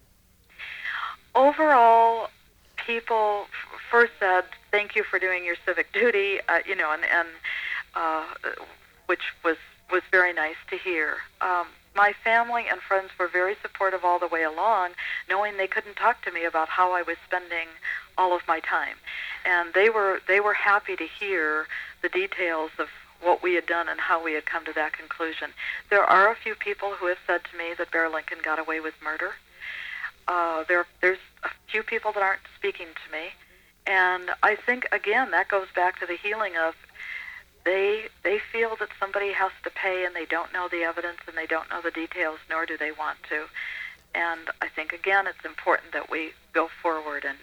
Overall, 1.35 2.29
people 2.77 3.47
first 3.91 4.13
said, 4.21 4.45
"Thank 4.71 4.95
you 4.95 5.05
for 5.05 5.19
doing 5.19 5.47
your 5.47 5.57
civic 5.65 5.91
duty," 5.95 6.39
uh, 6.51 6.59
you 6.67 6.77
know, 6.77 6.93
and, 6.93 7.05
and 7.07 7.29
uh, 7.95 8.25
which 9.07 9.33
was 9.43 9.57
was 9.91 10.03
very 10.11 10.35
nice 10.35 10.61
to 10.69 10.77
hear. 10.77 11.17
Um, 11.41 11.69
my 11.97 12.13
family 12.13 12.67
and 12.71 12.81
friends 12.83 13.11
were 13.19 13.27
very 13.27 13.57
supportive 13.63 14.05
all 14.05 14.19
the 14.19 14.29
way 14.29 14.43
along, 14.43 14.91
knowing 15.31 15.57
they 15.57 15.67
couldn't 15.67 15.97
talk 15.97 16.23
to 16.25 16.31
me 16.31 16.45
about 16.45 16.69
how 16.69 16.93
I 16.93 17.01
was 17.01 17.17
spending 17.27 17.69
all 18.19 18.35
of 18.35 18.43
my 18.47 18.61
time. 18.61 18.97
And 19.47 19.73
they 19.73 19.89
were 19.89 20.21
they 20.29 20.41
were 20.41 20.55
happy 20.55 20.97
to 20.97 21.07
hear 21.07 21.67
the 22.03 22.09
details 22.09 22.71
of 22.79 22.89
what 23.23 23.43
we 23.43 23.55
had 23.55 23.67
done 23.67 23.89
and 23.89 23.99
how 23.99 24.23
we 24.23 24.35
had 24.35 24.47
come 24.47 24.65
to 24.65 24.73
that 24.75 24.93
conclusion. 24.93 25.51
There 25.91 26.05
are 26.05 26.31
a 26.31 26.37
few 26.37 26.55
people 26.55 26.93
who 26.93 27.07
have 27.07 27.19
said 27.27 27.41
to 27.51 27.57
me 27.57 27.75
that 27.79 27.91
Bear 27.91 28.09
Lincoln 28.09 28.39
got 28.43 28.59
away 28.59 28.81
with 28.81 28.95
murder. 29.03 29.33
Uh, 30.29 30.65
there, 30.69 30.87
there's 31.01 31.19
a 31.43 31.49
few 31.71 31.83
people 31.83 32.13
that 32.13 32.23
aren't 32.23 32.43
speaking 32.57 32.89
to 32.89 33.13
me, 33.13 33.29
and 33.87 34.31
I 34.43 34.57
think 34.57 34.87
again 34.93 35.31
that 35.31 35.49
goes 35.49 35.69
back 35.75 35.99
to 36.01 36.07
the 36.07 36.17
healing 36.17 36.57
of 36.57 36.75
they 37.65 38.09
they 38.23 38.39
feel 38.53 38.77
that 38.81 38.89
somebody 39.01 39.33
has 39.33 39.53
to 39.63 39.71
pay 39.71 40.05
and 40.05 40.15
they 40.15 40.25
don't 40.25 40.53
know 40.53 40.69
the 40.69 40.83
evidence 40.83 41.19
and 41.27 41.37
they 41.37 41.47
don't 41.47 41.69
know 41.71 41.81
the 41.83 41.91
details 41.91 42.39
nor 42.49 42.65
do 42.65 42.79
they 42.79 42.93
want 42.93 43.19
to 43.29 43.45
and 44.15 44.49
i 44.63 44.69
think 44.69 44.93
again 44.93 45.27
it's 45.27 45.45
important 45.45 45.93
that 45.93 46.11
we 46.11 46.33
go 46.55 46.69
forward 46.83 47.25
and 47.27 47.37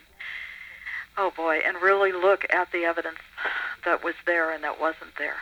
oh 1.17 1.31
boy 1.35 1.59
and 1.65 1.77
really 1.81 2.11
look 2.11 2.45
at 2.49 2.71
the 2.71 2.85
evidence 2.85 3.19
that 3.83 4.03
was 4.03 4.15
there 4.25 4.51
and 4.51 4.63
that 4.63 4.79
wasn't 4.79 5.15
there 5.17 5.37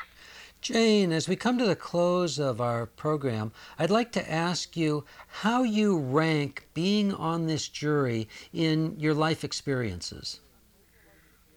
Jane, 0.63 1.11
as 1.11 1.27
we 1.27 1.35
come 1.35 1.57
to 1.57 1.65
the 1.65 1.75
close 1.75 2.39
of 2.39 2.61
our 2.61 2.85
program, 2.85 3.51
I'd 3.77 3.89
like 3.89 4.13
to 4.13 4.31
ask 4.31 4.77
you 4.77 5.03
how 5.27 5.63
you 5.63 5.99
rank 5.99 6.69
being 6.73 7.13
on 7.13 7.47
this 7.47 7.67
jury 7.67 8.29
in 8.53 8.95
your 8.97 9.13
life 9.13 9.43
experiences. 9.43 10.39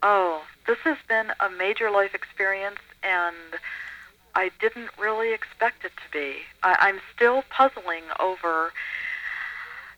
Oh, 0.02 0.42
this 0.66 0.79
has 0.79 0.96
been 1.09 1.29
a 1.38 1.48
major 1.48 1.88
life 1.88 2.16
experience 2.16 2.81
and 3.05 3.37
I 4.35 4.50
didn't 4.61 4.90
really 4.98 5.33
expect 5.33 5.85
it 5.85 5.92
to 5.96 6.11
be. 6.12 6.38
I, 6.64 6.76
I'm 6.81 7.00
still 7.14 7.44
puzzling 7.48 8.02
over, 8.18 8.72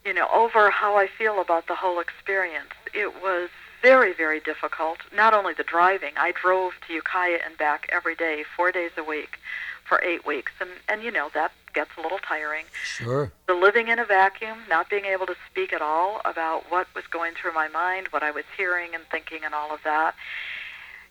you 0.05 0.13
know, 0.13 0.29
over 0.35 0.69
how 0.69 0.97
I 0.97 1.07
feel 1.07 1.41
about 1.41 1.67
the 1.67 1.75
whole 1.75 1.99
experience. 1.99 2.75
It 2.93 3.23
was 3.23 3.49
very, 3.83 4.13
very 4.13 4.41
difficult. 4.41 4.99
Not 5.15 5.35
only 5.35 5.55
the 5.55 5.63
driving, 5.63 6.13
I 6.17 6.33
drove 6.33 6.75
to 6.87 6.93
Ukiah 6.93 7.39
and 7.45 7.57
back 7.57 7.89
every 7.91 8.15
day, 8.15 8.45
four 8.57 8.73
days 8.73 8.91
a 8.97 9.05
week, 9.05 9.39
for 9.85 10.03
eight 10.05 10.27
weeks, 10.27 10.53
and 10.61 10.71
and 10.89 11.03
you 11.03 11.11
know 11.11 11.31
that 11.35 11.53
gets 11.73 11.91
a 11.97 12.01
little 12.03 12.19
tiring. 12.19 12.65
Sure. 12.85 13.33
The 13.47 13.55
living 13.55 13.89
in 13.89 13.99
a 13.99 14.05
vacuum, 14.05 14.59
not 14.69 14.91
being 14.91 15.07
able 15.07 15.27
to 15.27 15.37
speak 15.51 15.73
at 15.73 15.81
all 15.81 16.21
about 16.25 16.71
what 16.71 16.87
was 16.95 17.07
going 17.07 17.35
through 17.35 17.55
my 17.55 17.69
mind, 17.69 18.09
what 18.09 18.23
I 18.23 18.31
was 18.31 18.45
hearing 18.57 18.95
and 18.95 19.05
thinking, 19.11 19.45
and 19.45 19.55
all 19.55 19.73
of 19.73 19.81
that. 19.85 20.15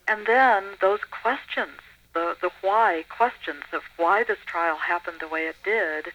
And 0.06 0.26
then 0.26 0.64
those 0.80 1.00
questions, 1.10 1.80
the, 2.14 2.36
the 2.40 2.50
why 2.60 3.04
questions 3.08 3.64
of 3.72 3.82
why 3.96 4.24
this 4.24 4.38
trial 4.46 4.76
happened 4.76 5.18
the 5.20 5.28
way 5.28 5.46
it 5.46 5.56
did, 5.64 6.12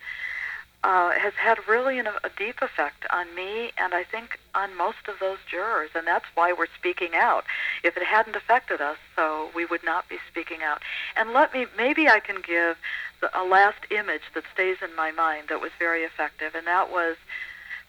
uh, 0.84 1.12
has 1.12 1.34
had 1.34 1.58
really 1.68 1.98
an, 2.00 2.08
a 2.08 2.30
deep 2.38 2.62
effect 2.62 3.06
on 3.12 3.34
me 3.36 3.72
and 3.78 3.94
I 3.94 4.04
think 4.04 4.40
on 4.54 4.76
most 4.78 5.08
of 5.08 5.16
those 5.20 5.38
jurors, 5.50 5.92
and 5.96 6.06
that's 6.06 6.26
why 6.36 6.54
we're 6.54 6.68
speaking 6.78 7.12
out. 7.16 7.46
If 7.84 7.96
it 7.98 8.04
hadn't 8.04 8.36
affected 8.36 8.82
us, 8.82 8.98
so 9.16 9.50
we 9.56 9.66
would 9.66 9.84
not 9.84 10.10
be 10.10 10.18
speaking 10.30 10.62
out. 10.64 10.82
And 11.16 11.32
let 11.34 11.54
me, 11.54 11.68
maybe 11.78 12.10
I 12.10 12.20
can 12.20 12.42
give 12.42 12.78
the, 13.22 13.30
a 13.38 13.44
last 13.44 13.80
image 13.92 14.24
that 14.36 14.44
stays 14.54 14.78
in 14.84 14.96
my 14.96 15.12
mind 15.12 15.48
that 15.50 15.62
was 15.62 15.72
very 15.80 16.04
effective, 16.04 16.54
and 16.56 16.68
that 16.68 16.92
was 16.92 17.16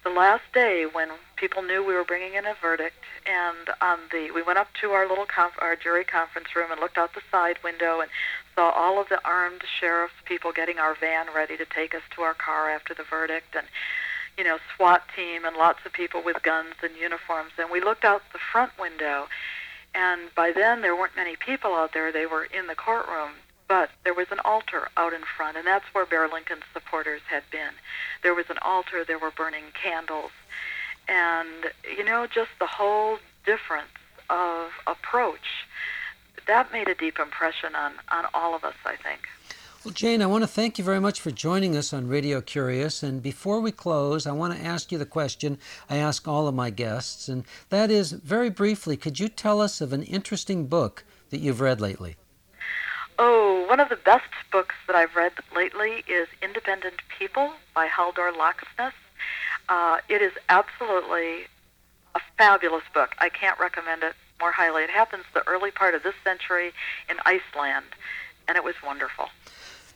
the 0.04 0.10
last 0.10 0.44
day 0.52 0.86
when 0.90 1.08
people 1.36 1.62
knew 1.62 1.82
we 1.84 1.94
were 1.94 2.04
bringing 2.04 2.34
in 2.34 2.44
a 2.44 2.54
verdict, 2.60 3.02
and 3.26 3.70
on 3.80 3.98
the 4.12 4.30
we 4.34 4.42
went 4.42 4.58
up 4.58 4.68
to 4.82 4.90
our 4.90 5.08
little 5.08 5.26
conf- 5.26 5.58
our 5.60 5.74
jury 5.74 6.04
conference 6.04 6.54
room 6.54 6.70
and 6.70 6.80
looked 6.80 6.98
out 6.98 7.14
the 7.14 7.22
side 7.32 7.58
window 7.64 8.00
and 8.00 8.10
saw 8.54 8.70
all 8.70 9.00
of 9.00 9.08
the 9.08 9.20
armed 9.24 9.62
sheriff's 9.80 10.14
people 10.24 10.52
getting 10.52 10.78
our 10.78 10.94
van 10.94 11.26
ready 11.34 11.56
to 11.56 11.64
take 11.64 11.94
us 11.94 12.02
to 12.14 12.22
our 12.22 12.34
car 12.34 12.70
after 12.70 12.94
the 12.94 13.02
verdict 13.02 13.54
and 13.56 13.66
you 14.38 14.44
know 14.44 14.58
SWAT 14.76 15.02
team 15.14 15.44
and 15.44 15.56
lots 15.56 15.80
of 15.84 15.92
people 15.92 16.22
with 16.24 16.42
guns 16.42 16.74
and 16.82 16.96
uniforms. 16.96 17.52
And 17.58 17.70
we 17.70 17.80
looked 17.80 18.04
out 18.04 18.22
the 18.32 18.38
front 18.38 18.72
window 18.78 19.26
and 19.94 20.34
by 20.34 20.52
then 20.52 20.82
there 20.82 20.96
weren't 20.96 21.16
many 21.16 21.36
people 21.36 21.74
out 21.74 21.92
there. 21.92 22.10
They 22.10 22.26
were 22.26 22.44
in 22.44 22.66
the 22.66 22.74
courtroom 22.74 23.30
but 23.66 23.90
there 24.04 24.14
was 24.14 24.26
an 24.30 24.40
altar 24.44 24.88
out 24.96 25.12
in 25.14 25.22
front 25.36 25.56
and 25.56 25.66
that's 25.66 25.86
where 25.92 26.06
Bear 26.06 26.28
Lincoln's 26.28 26.64
supporters 26.72 27.22
had 27.28 27.42
been. 27.50 27.72
There 28.22 28.34
was 28.34 28.46
an 28.50 28.58
altar 28.62 29.04
there 29.04 29.18
were 29.18 29.30
burning 29.30 29.64
candles. 29.80 30.32
And 31.08 31.72
you 31.96 32.04
know 32.04 32.26
just 32.26 32.50
the 32.58 32.66
whole 32.66 33.18
difference 33.44 33.88
of 34.30 34.70
approach 34.86 35.63
that 36.46 36.72
made 36.72 36.88
a 36.88 36.94
deep 36.94 37.18
impression 37.18 37.74
on, 37.74 37.92
on 38.10 38.26
all 38.34 38.54
of 38.54 38.64
us, 38.64 38.74
I 38.84 38.96
think. 38.96 39.28
Well, 39.84 39.92
Jane, 39.92 40.22
I 40.22 40.26
want 40.26 40.42
to 40.42 40.48
thank 40.48 40.78
you 40.78 40.84
very 40.84 41.00
much 41.00 41.20
for 41.20 41.30
joining 41.30 41.76
us 41.76 41.92
on 41.92 42.08
Radio 42.08 42.40
Curious. 42.40 43.02
And 43.02 43.22
before 43.22 43.60
we 43.60 43.70
close, 43.70 44.26
I 44.26 44.32
want 44.32 44.56
to 44.56 44.64
ask 44.64 44.90
you 44.90 44.96
the 44.96 45.04
question 45.04 45.58
I 45.90 45.96
ask 45.96 46.26
all 46.26 46.48
of 46.48 46.54
my 46.54 46.70
guests, 46.70 47.28
and 47.28 47.44
that 47.68 47.90
is 47.90 48.12
very 48.12 48.48
briefly, 48.48 48.96
could 48.96 49.20
you 49.20 49.28
tell 49.28 49.60
us 49.60 49.82
of 49.82 49.92
an 49.92 50.02
interesting 50.04 50.68
book 50.68 51.04
that 51.28 51.40
you've 51.40 51.60
read 51.60 51.82
lately? 51.82 52.16
Oh, 53.18 53.66
one 53.68 53.78
of 53.78 53.90
the 53.90 53.96
best 53.96 54.24
books 54.50 54.74
that 54.86 54.96
I've 54.96 55.14
read 55.14 55.32
lately 55.54 56.02
is 56.08 56.28
Independent 56.40 57.02
People 57.18 57.52
by 57.74 57.86
Halldór 57.86 58.32
Laxness. 58.32 58.92
Uh, 59.68 59.98
it 60.08 60.22
is 60.22 60.32
absolutely 60.48 61.44
a 62.14 62.20
fabulous 62.38 62.84
book. 62.94 63.14
I 63.18 63.28
can't 63.28 63.58
recommend 63.60 64.02
it 64.02 64.14
more 64.40 64.52
highly. 64.52 64.82
It 64.82 64.90
happens 64.90 65.24
the 65.32 65.46
early 65.46 65.70
part 65.70 65.94
of 65.94 66.02
this 66.02 66.14
century 66.22 66.72
in 67.08 67.16
Iceland, 67.24 67.86
and 68.48 68.56
it 68.56 68.64
was 68.64 68.74
wonderful. 68.84 69.28